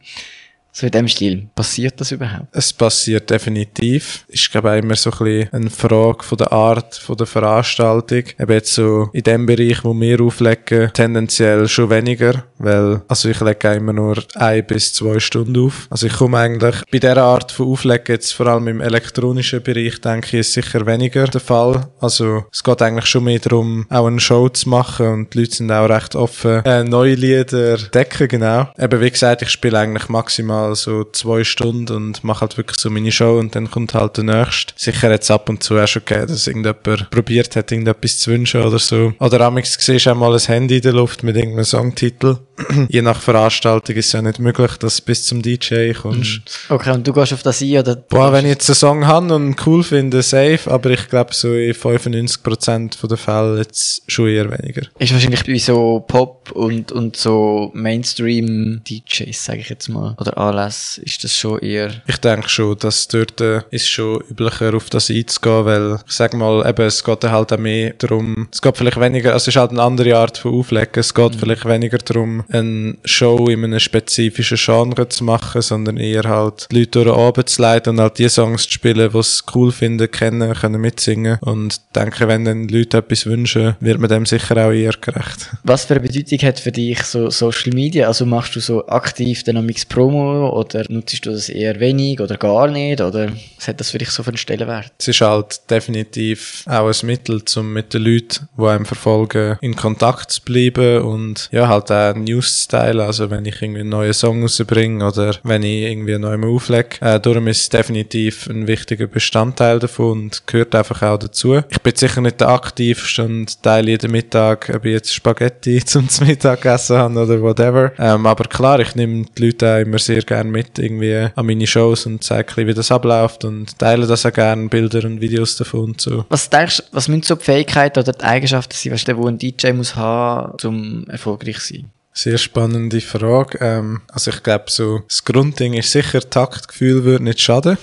So 0.71 0.85
in 0.85 0.91
dem 0.91 1.07
Stil. 1.07 1.49
Passiert 1.55 1.99
das 1.99 2.11
überhaupt? 2.11 2.47
Es 2.51 2.71
passiert 2.71 3.29
definitiv. 3.29 4.25
Ist, 4.27 4.51
glaube 4.51 4.77
ich, 4.77 4.83
immer 4.83 4.95
so 4.95 5.11
ein 5.11 5.17
bisschen 5.17 5.53
eine 5.53 5.69
Frage 5.69 6.23
von 6.23 6.37
der 6.37 6.51
Art 6.51 6.95
von 6.95 7.17
der 7.17 7.25
Veranstaltung. 7.25 8.23
Eben 8.39 8.51
jetzt 8.51 8.73
so 8.73 9.09
in 9.13 9.23
dem 9.23 9.45
Bereich, 9.45 9.83
wo 9.83 9.93
wir 9.99 10.21
auflegen, 10.21 10.91
tendenziell 10.93 11.67
schon 11.67 11.89
weniger, 11.89 12.43
weil, 12.59 13.01
also 13.07 13.29
ich 13.29 13.39
lege 13.41 13.73
immer 13.73 13.93
nur 13.93 14.23
ein 14.35 14.65
bis 14.65 14.93
zwei 14.93 15.19
Stunden 15.19 15.65
auf. 15.65 15.87
Also 15.89 16.07
ich 16.07 16.13
komme 16.13 16.37
eigentlich 16.37 16.75
bei 16.91 16.99
dieser 16.99 17.17
Art 17.17 17.51
von 17.51 17.67
Auflegen 17.67 18.05
jetzt 18.09 18.33
vor 18.33 18.47
allem 18.47 18.67
im 18.67 18.81
elektronischen 18.81 19.63
Bereich, 19.63 19.99
denke 20.01 20.27
ich, 20.27 20.33
ist 20.41 20.53
sicher 20.53 20.85
weniger 20.85 21.25
der 21.25 21.41
Fall. 21.41 21.87
Also 21.99 22.45
es 22.51 22.63
geht 22.63 22.81
eigentlich 22.81 23.07
schon 23.07 23.23
mehr 23.23 23.39
darum, 23.39 23.85
auch 23.89 24.05
eine 24.05 24.19
Show 24.19 24.49
zu 24.49 24.69
machen 24.69 25.07
und 25.07 25.33
die 25.33 25.39
Leute 25.39 25.55
sind 25.55 25.71
auch 25.71 25.89
recht 25.89 26.15
offen, 26.15 26.63
äh, 26.63 26.83
neue 26.83 27.15
Lieder 27.15 27.77
decken, 27.77 28.27
genau. 28.27 28.69
Eben 28.77 29.01
wie 29.01 29.11
gesagt, 29.11 29.41
ich 29.41 29.49
spiele 29.49 29.79
eigentlich 29.79 30.09
maximal 30.09 30.58
so 30.75 31.03
zwei 31.05 31.43
Stunden 31.43 31.95
und 31.95 32.23
mache 32.23 32.41
halt 32.41 32.57
wirklich 32.57 32.79
so 32.79 32.89
meine 32.89 33.11
Show 33.11 33.37
und 33.37 33.55
dann 33.55 33.69
kommt 33.69 33.93
halt 33.93 34.17
der 34.17 34.23
nächste. 34.23 34.73
Sicher 34.75 35.11
jetzt 35.11 35.31
ab 35.31 35.49
und 35.49 35.63
zu 35.63 35.77
auch 35.77 35.87
schon 35.87 36.03
gegeben, 36.05 36.27
dass 36.27 36.47
irgendjemand 36.47 37.09
probiert 37.09 37.55
hat, 37.55 37.71
irgendetwas 37.71 38.19
zu 38.19 38.31
wünschen 38.31 38.61
oder 38.61 38.79
so. 38.79 39.13
Oder 39.19 39.41
amix 39.41 39.77
siehst 39.79 40.05
du 40.05 40.11
auch 40.11 40.15
mal 40.15 40.33
ein 40.33 40.39
Handy 40.39 40.77
in 40.77 40.81
der 40.81 40.93
Luft 40.93 41.23
mit 41.23 41.35
irgendeinem 41.35 41.65
Songtitel. 41.65 42.37
Je 42.89 43.01
nach 43.01 43.19
Veranstaltung 43.19 43.95
ist 43.95 44.07
es 44.07 44.11
ja 44.11 44.21
nicht 44.21 44.39
möglich, 44.39 44.71
dass 44.77 44.97
du 44.97 45.03
bis 45.05 45.25
zum 45.25 45.41
DJ 45.41 45.93
kommst. 45.93 46.41
Okay, 46.69 46.91
und 46.91 47.07
du 47.07 47.13
gehst 47.13 47.33
auf 47.33 47.43
das 47.43 47.61
ein 47.61 47.77
oder? 47.77 47.95
Boah, 47.95 48.33
wenn 48.33 48.45
ich 48.45 48.51
jetzt 48.51 48.69
einen 48.69 48.75
Song 48.75 49.07
habe 49.07 49.33
und 49.35 49.55
cool 49.65 49.83
finde, 49.83 50.21
safe, 50.21 50.69
aber 50.69 50.91
ich 50.91 51.07
glaube 51.09 51.33
so 51.33 51.53
in 51.53 51.73
95% 51.73 53.07
der 53.07 53.17
Fälle 53.17 53.57
jetzt 53.57 54.03
schon 54.07 54.27
eher 54.27 54.49
weniger. 54.51 54.83
Ist 54.99 55.13
wahrscheinlich 55.13 55.43
bei 55.45 55.57
so 55.57 56.03
Pop 56.07 56.51
und, 56.51 56.91
und 56.91 57.15
so 57.15 57.71
Mainstream-DJs, 57.73 59.45
sage 59.45 59.59
ich 59.59 59.69
jetzt 59.69 59.89
mal, 59.89 60.15
oder 60.19 60.37
Anlässe, 60.49 61.01
ist 61.01 61.23
das 61.23 61.37
schon 61.37 61.59
eher... 61.59 61.91
Ich 62.07 62.17
denke 62.17 62.49
schon, 62.49 62.77
dass 62.77 63.07
dort 63.07 63.39
äh, 63.41 63.61
ist 63.71 63.89
schon 63.89 64.21
üblicher 64.29 64.73
auf 64.73 64.89
das 64.89 65.09
einzugehen, 65.09 65.65
weil 65.65 65.99
ich 66.07 66.13
sag 66.13 66.33
mal, 66.33 66.67
eben, 66.67 66.85
es 66.85 67.03
geht 67.03 67.23
dann 67.23 67.31
halt 67.31 67.53
auch 67.53 67.57
mehr 67.57 67.93
darum, 67.97 68.47
es 68.51 68.61
geht 68.61 68.77
vielleicht 68.77 68.99
weniger, 68.99 69.33
also 69.33 69.43
es 69.43 69.47
ist 69.49 69.59
halt 69.59 69.71
eine 69.71 69.81
andere 69.81 70.17
Art 70.17 70.37
von 70.37 70.53
Auflegen, 70.53 70.99
es 70.99 71.13
geht 71.13 71.35
vielleicht 71.35 71.65
weniger 71.65 71.97
darum, 71.97 72.43
eine 72.49 72.97
Show 73.05 73.47
in 73.47 73.63
einem 73.63 73.79
spezifischen 73.79 74.57
Genre 74.57 75.07
zu 75.09 75.23
machen, 75.23 75.61
sondern 75.61 75.97
eher 75.97 76.23
halt 76.23 76.67
die 76.71 76.79
Leute 76.79 77.03
durch 77.03 77.17
Abend 77.17 77.49
zu 77.49 77.61
leiten 77.61 77.91
und 77.91 78.01
halt 78.01 78.17
die 78.19 78.29
Songs 78.29 78.63
zu 78.63 78.71
spielen, 78.71 79.11
die 79.11 79.23
sie 79.23 79.41
cool 79.53 79.71
finden, 79.71 80.09
kennen, 80.09 80.53
können 80.53 80.81
mitsingen 80.81 81.37
und 81.41 81.73
ich 81.73 81.79
denke, 81.93 82.27
wenn 82.27 82.45
dann 82.45 82.67
Leute 82.67 82.97
etwas 82.97 83.25
wünschen, 83.25 83.75
wird 83.79 83.99
man 83.99 84.09
dem 84.09 84.25
sicher 84.25 84.57
auch 84.57 84.71
eher 84.71 84.93
gerecht. 84.99 85.49
Was 85.63 85.85
für 85.85 85.95
eine 85.95 86.07
Bedeutung 86.07 86.39
hat 86.47 86.59
für 86.59 86.71
dich 86.71 87.01
so 87.03 87.29
Social 87.29 87.73
Media? 87.73 88.07
Also 88.07 88.25
machst 88.25 88.55
du 88.55 88.59
so 88.59 88.87
aktiv 88.87 89.43
Dynamics 89.43 89.85
Promo 89.85 90.38
oder 90.39 90.85
nutzt 90.89 91.25
du 91.25 91.31
das 91.31 91.49
eher 91.49 91.79
wenig 91.79 92.19
oder 92.19 92.37
gar 92.37 92.67
nicht? 92.67 93.01
Oder 93.01 93.29
was 93.57 93.67
hat 93.67 93.79
das 93.79 93.91
für 93.91 93.97
dich 93.97 94.09
so 94.09 94.23
für 94.23 94.29
einen 94.29 94.37
Stellenwert? 94.37 94.91
Es 94.97 95.07
ist 95.07 95.21
halt 95.21 95.61
definitiv 95.69 96.63
auch 96.67 96.87
ein 96.87 97.07
Mittel, 97.07 97.41
um 97.57 97.73
mit 97.73 97.93
den 97.93 98.03
Leuten, 98.03 98.47
die 98.57 98.65
einem 98.65 98.85
verfolgen, 98.85 99.57
in 99.61 99.75
Kontakt 99.75 100.31
zu 100.31 100.41
bleiben 100.41 101.03
und 101.03 101.49
ja, 101.51 101.67
halt 101.67 101.91
auch 101.91 102.15
News 102.15 102.63
zu 102.63 102.69
teilen. 102.69 103.01
Also 103.01 103.29
wenn 103.29 103.45
ich 103.45 103.61
irgendwie 103.61 103.81
einen 103.81 103.89
neuen 103.89 104.13
Song 104.13 104.41
rausbringe 104.41 105.05
oder 105.05 105.35
wenn 105.43 105.63
ich 105.63 105.83
irgendwie 105.83 106.15
einen 106.15 106.23
neuen 106.23 106.43
auflege. 106.45 107.01
Äh, 107.01 107.19
darum 107.19 107.47
ist 107.47 107.61
es 107.61 107.69
definitiv 107.69 108.47
ein 108.47 108.67
wichtiger 108.67 109.07
Bestandteil 109.07 109.79
davon 109.79 110.23
und 110.23 110.47
gehört 110.47 110.73
einfach 110.75 111.01
auch 111.01 111.17
dazu. 111.17 111.61
Ich 111.69 111.81
bin 111.81 111.95
sicher 111.95 112.21
nicht 112.21 112.39
der 112.41 112.49
aktivste 112.49 113.23
und 113.23 113.61
teile 113.61 113.91
jeden 113.91 114.11
Mittag 114.11 114.69
ob 114.75 114.85
ich 114.85 114.93
jetzt 114.93 115.13
Spaghetti 115.13 115.83
zum 115.85 116.07
Mittag 116.21 116.61
gegessen 116.61 116.97
habe 116.97 117.19
oder 117.19 117.41
whatever. 117.41 117.91
Ähm, 117.97 118.25
aber 118.25 118.45
klar, 118.45 118.79
ich 118.79 118.95
nehme 118.95 119.25
die 119.37 119.45
Leute 119.45 119.75
auch 119.75 119.79
immer 119.79 119.99
sehr 119.99 120.21
gerne 120.29 120.49
mit 120.49 120.79
irgendwie 120.79 121.27
an 121.35 121.45
meine 121.45 121.67
Shows 121.67 122.05
und 122.05 122.23
zeige, 122.23 122.55
wie 122.65 122.73
das 122.73 122.91
abläuft 122.91 123.43
und 123.43 123.77
teile 123.77 124.07
das 124.07 124.25
auch 124.25 124.31
gerne, 124.31 124.69
Bilder 124.69 125.03
und 125.03 125.19
Videos 125.19 125.57
davon 125.57 125.91
und 125.91 126.01
so. 126.01 126.25
Was 126.29 126.49
denkst 126.49 126.77
du, 126.77 126.83
was 126.91 127.07
müssen 127.07 127.23
so 127.23 127.35
die 127.35 127.43
Fähigkeiten 127.43 127.99
oder 127.99 128.13
die 128.13 128.23
Eigenschaften 128.23 128.73
sein, 128.73 128.93
weißt 128.93 129.07
du, 129.07 129.17
wo 129.17 129.27
ein 129.27 129.39
DJ 129.39 129.73
muss 129.73 129.95
haben, 129.95 130.55
um 130.65 131.07
erfolgreich 131.09 131.59
zu 131.59 131.73
sein? 131.73 131.91
Sehr 132.13 132.37
spannende 132.37 133.01
Frage. 133.01 133.57
Ähm, 133.61 134.01
also 134.11 134.31
ich 134.31 134.43
glaube, 134.43 134.65
so 134.67 134.99
das 135.07 135.23
Grundding 135.23 135.73
ist 135.73 135.91
sicher, 135.91 136.21
Taktgefühl 136.21 137.03
würde 137.03 137.23
nicht 137.23 137.41
schaden. 137.41 137.77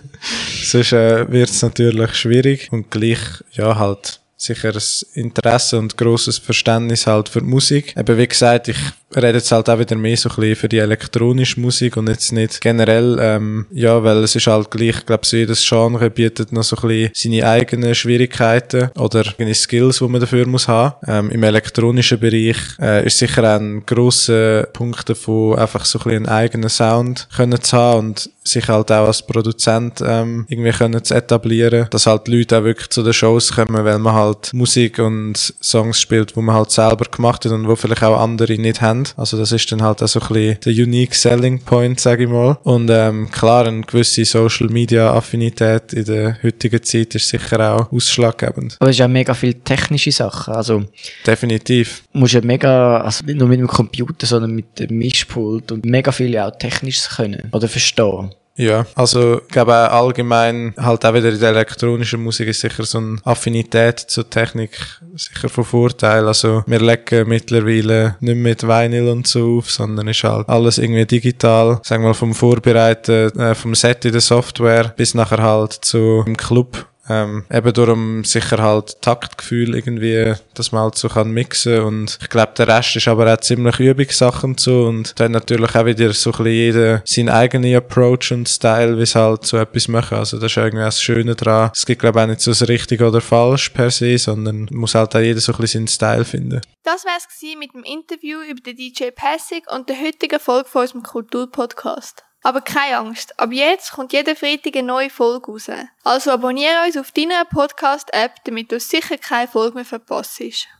Sonst 0.64 0.92
äh, 0.92 1.30
wird 1.30 1.50
es 1.50 1.62
natürlich 1.62 2.14
schwierig 2.14 2.68
und 2.72 2.90
gleich, 2.90 3.20
ja, 3.52 3.76
halt 3.76 4.20
sicher 4.36 4.72
ein 4.74 4.82
Interesse 5.14 5.78
und 5.78 5.96
grosses 5.96 6.38
Verständnis 6.38 7.06
halt 7.06 7.28
für 7.28 7.40
die 7.40 7.46
Musik. 7.46 7.96
Eben 7.96 8.18
wie 8.18 8.28
gesagt, 8.28 8.68
ich 8.68 8.78
rede 9.22 9.38
jetzt 9.38 9.52
halt 9.52 9.68
auch 9.68 9.78
wieder 9.78 9.96
mehr 9.96 10.16
so 10.16 10.28
ein 10.28 10.36
bisschen 10.36 10.56
für 10.56 10.68
die 10.68 10.78
elektronische 10.78 11.60
Musik 11.60 11.96
und 11.96 12.08
jetzt 12.08 12.32
nicht 12.32 12.60
generell, 12.60 13.18
ähm, 13.20 13.66
ja, 13.72 14.02
weil 14.02 14.18
es 14.18 14.34
ist 14.34 14.46
halt 14.46 14.70
gleich, 14.70 14.98
ich 14.98 15.06
glaube, 15.06 15.26
so 15.26 15.36
jedes 15.36 15.66
Genre 15.66 16.10
bietet 16.10 16.52
noch 16.52 16.62
so 16.62 16.76
ein 16.76 16.88
bisschen 16.88 17.10
seine 17.14 17.48
eigenen 17.48 17.94
Schwierigkeiten 17.94 18.90
oder 18.98 19.24
eigene 19.26 19.54
Skills, 19.54 19.98
die 19.98 20.08
man 20.08 20.20
dafür 20.20 20.46
muss 20.46 20.68
haben. 20.68 20.94
Ähm, 21.06 21.30
Im 21.30 21.42
elektronischen 21.42 22.18
Bereich 22.18 22.56
äh, 22.80 23.06
ist 23.06 23.18
sicher 23.18 23.56
ein 23.56 23.84
grosser 23.86 24.64
Punkt 24.72 25.08
davon, 25.08 25.58
einfach 25.58 25.84
so 25.84 25.98
ein 25.98 26.04
bisschen 26.04 26.26
einen 26.26 26.36
eigenen 26.36 26.70
Sound 26.70 27.28
können 27.34 27.60
zu 27.60 27.76
haben 27.76 27.98
und 27.98 28.30
sich 28.44 28.68
halt 28.68 28.92
auch 28.92 29.06
als 29.06 29.22
Produzent 29.22 30.02
ähm, 30.06 30.44
irgendwie 30.48 30.70
können 30.70 31.02
zu 31.02 31.14
etablieren, 31.14 31.86
dass 31.90 32.06
halt 32.06 32.26
die 32.26 32.36
Leute 32.36 32.58
auch 32.58 32.64
wirklich 32.64 32.90
zu 32.90 33.02
den 33.02 33.12
Shows 33.12 33.52
kommen, 33.52 33.84
weil 33.84 33.98
man 33.98 34.14
halt 34.14 34.52
Musik 34.52 34.98
und 34.98 35.54
Songs 35.62 36.00
spielt, 36.00 36.36
wo 36.36 36.42
man 36.42 36.54
halt 36.54 36.70
selber 36.70 37.06
gemacht 37.10 37.44
hat 37.44 37.52
und 37.52 37.66
wo 37.66 37.74
vielleicht 37.74 38.02
auch 38.02 38.20
andere 38.20 38.54
nicht 38.54 38.82
haben. 38.82 39.03
Also 39.16 39.36
das 39.36 39.52
ist 39.52 39.70
dann 39.72 39.82
halt 39.82 40.02
auch 40.02 40.08
so 40.08 40.20
ein 40.20 40.28
bisschen 40.28 40.60
der 40.64 40.72
unique 40.72 41.14
selling 41.14 41.60
point, 41.60 42.00
sage 42.00 42.24
ich 42.24 42.30
mal. 42.30 42.58
Und 42.62 42.88
ähm, 42.90 43.30
klar, 43.30 43.66
eine 43.66 43.82
gewisse 43.82 44.24
Social 44.24 44.68
Media 44.68 45.12
Affinität 45.12 45.92
in 45.92 46.04
der 46.04 46.42
heutigen 46.42 46.82
Zeit 46.82 47.14
ist 47.14 47.28
sicher 47.28 47.74
auch 47.74 47.92
ausschlaggebend. 47.92 48.76
Aber 48.80 48.90
es 48.90 48.96
ist 48.96 49.00
ja 49.00 49.08
mega 49.08 49.34
viel 49.34 49.54
technische 49.54 50.12
Sachen, 50.12 50.54
also 50.54 50.84
definitiv. 51.26 52.04
Musst 52.12 52.34
ja 52.34 52.40
mega, 52.42 53.00
also 53.00 53.24
nicht 53.24 53.38
nur 53.38 53.48
mit 53.48 53.60
dem 53.60 53.68
Computer, 53.68 54.26
sondern 54.26 54.52
mit 54.52 54.78
dem 54.78 54.96
Mischpult 54.98 55.72
und 55.72 55.84
mega 55.84 56.12
viel 56.12 56.36
auch 56.38 56.56
technisch 56.58 57.08
können 57.08 57.48
oder 57.52 57.68
verstehen. 57.68 58.30
Ja, 58.56 58.86
also 58.94 59.40
ich 59.40 59.48
glaube 59.48 59.74
allgemein 59.74 60.74
halt 60.78 61.04
auch 61.04 61.14
wieder 61.14 61.30
in 61.30 61.40
der 61.40 61.50
elektronischen 61.50 62.22
Musik 62.22 62.48
ist 62.48 62.60
sicher 62.60 62.84
so 62.84 62.98
eine 62.98 63.18
Affinität 63.24 63.98
zur 63.98 64.30
Technik 64.30 64.78
sicher 65.16 65.48
von 65.48 65.64
Vorteil. 65.64 66.28
Also 66.28 66.62
wir 66.66 66.80
legen 66.80 67.28
mittlerweile 67.28 68.16
nicht 68.20 68.36
mit 68.36 68.62
Vinyl 68.62 69.08
und 69.08 69.26
so 69.26 69.58
auf, 69.58 69.70
sondern 69.70 70.06
ist 70.06 70.22
halt 70.22 70.48
alles 70.48 70.78
irgendwie 70.78 71.04
digital. 71.04 71.80
Sagen 71.82 72.04
wir 72.04 72.08
mal 72.08 72.14
vom 72.14 72.34
Vorbereiten, 72.34 73.36
äh, 73.38 73.54
vom 73.56 73.74
Set 73.74 74.04
in 74.04 74.12
der 74.12 74.20
Software 74.20 74.94
bis 74.96 75.14
nachher 75.14 75.42
halt 75.42 75.72
zu 75.72 76.22
im 76.24 76.36
Club 76.36 76.86
ähm, 77.08 77.44
eben 77.50 77.72
darum 77.72 78.24
sicher 78.24 78.62
halt 78.62 79.00
Taktgefühl 79.02 79.74
irgendwie, 79.74 80.34
dass 80.54 80.72
man 80.72 80.82
halt 80.82 80.96
so 80.96 81.08
kann 81.08 81.30
mixen 81.30 81.80
und 81.80 82.18
ich 82.20 82.28
glaube, 82.28 82.52
der 82.56 82.68
Rest 82.68 82.96
ist 82.96 83.08
aber 83.08 83.32
auch 83.32 83.40
ziemlich 83.40 83.78
Übungssachen 83.78 84.56
so 84.58 84.84
und 84.84 85.18
dann 85.20 85.32
natürlich 85.32 85.74
auch 85.74 85.86
wieder 85.86 86.12
so 86.12 86.30
ein 86.30 86.36
bisschen 86.36 86.52
jeder 86.52 87.02
seinen 87.04 87.28
eigenen 87.28 87.76
Approach 87.76 88.32
und 88.32 88.48
Style, 88.48 88.98
wie 88.98 89.02
es 89.02 89.14
halt 89.14 89.44
so 89.44 89.56
etwas 89.58 89.88
machen. 89.88 90.18
Also 90.18 90.38
das 90.38 90.52
ist 90.52 90.56
irgendwie 90.56 90.84
das 90.84 91.02
Schöne 91.02 91.34
dran. 91.34 91.70
Es 91.74 91.86
gibt 91.86 92.00
glaube 92.00 92.22
auch 92.22 92.26
nicht 92.26 92.40
so 92.40 92.50
das 92.50 92.68
richtig 92.68 93.02
oder 93.02 93.20
falsch 93.20 93.70
per 93.70 93.90
se, 93.90 94.16
sondern 94.18 94.68
muss 94.70 94.94
halt 94.94 95.14
auch 95.14 95.20
jeder 95.20 95.40
so 95.40 95.52
ein 95.52 95.58
bisschen 95.58 95.86
seinen 95.86 95.88
Style 95.88 96.24
finden. 96.24 96.60
Das 96.82 97.04
wär's 97.04 97.28
mit 97.58 97.74
dem 97.74 97.84
Interview 97.84 98.38
über 98.42 98.60
den 98.60 98.76
DJ 98.76 99.10
Passig 99.14 99.70
und 99.70 99.88
der 99.88 100.00
heutigen 100.00 100.40
Folge 100.40 100.68
von 100.68 100.82
unserem 100.82 101.02
Kulturpodcast. 101.02 102.24
Aber 102.46 102.60
keine 102.60 102.98
Angst, 102.98 103.40
ab 103.40 103.52
jetzt 103.52 103.92
kommt 103.92 104.12
jede 104.12 104.36
Freitag 104.36 104.76
eine 104.76 104.86
neue 104.86 105.08
Folge 105.08 105.50
raus. 105.50 105.70
Also 106.02 106.30
abonniere 106.30 106.84
uns 106.84 106.98
auf 106.98 107.10
deiner 107.10 107.46
Podcast-App, 107.46 108.44
damit 108.44 108.70
du 108.70 108.78
sicher 108.78 109.16
keine 109.16 109.48
Folge 109.48 109.76
mehr 109.76 109.86
verpasst. 109.86 110.68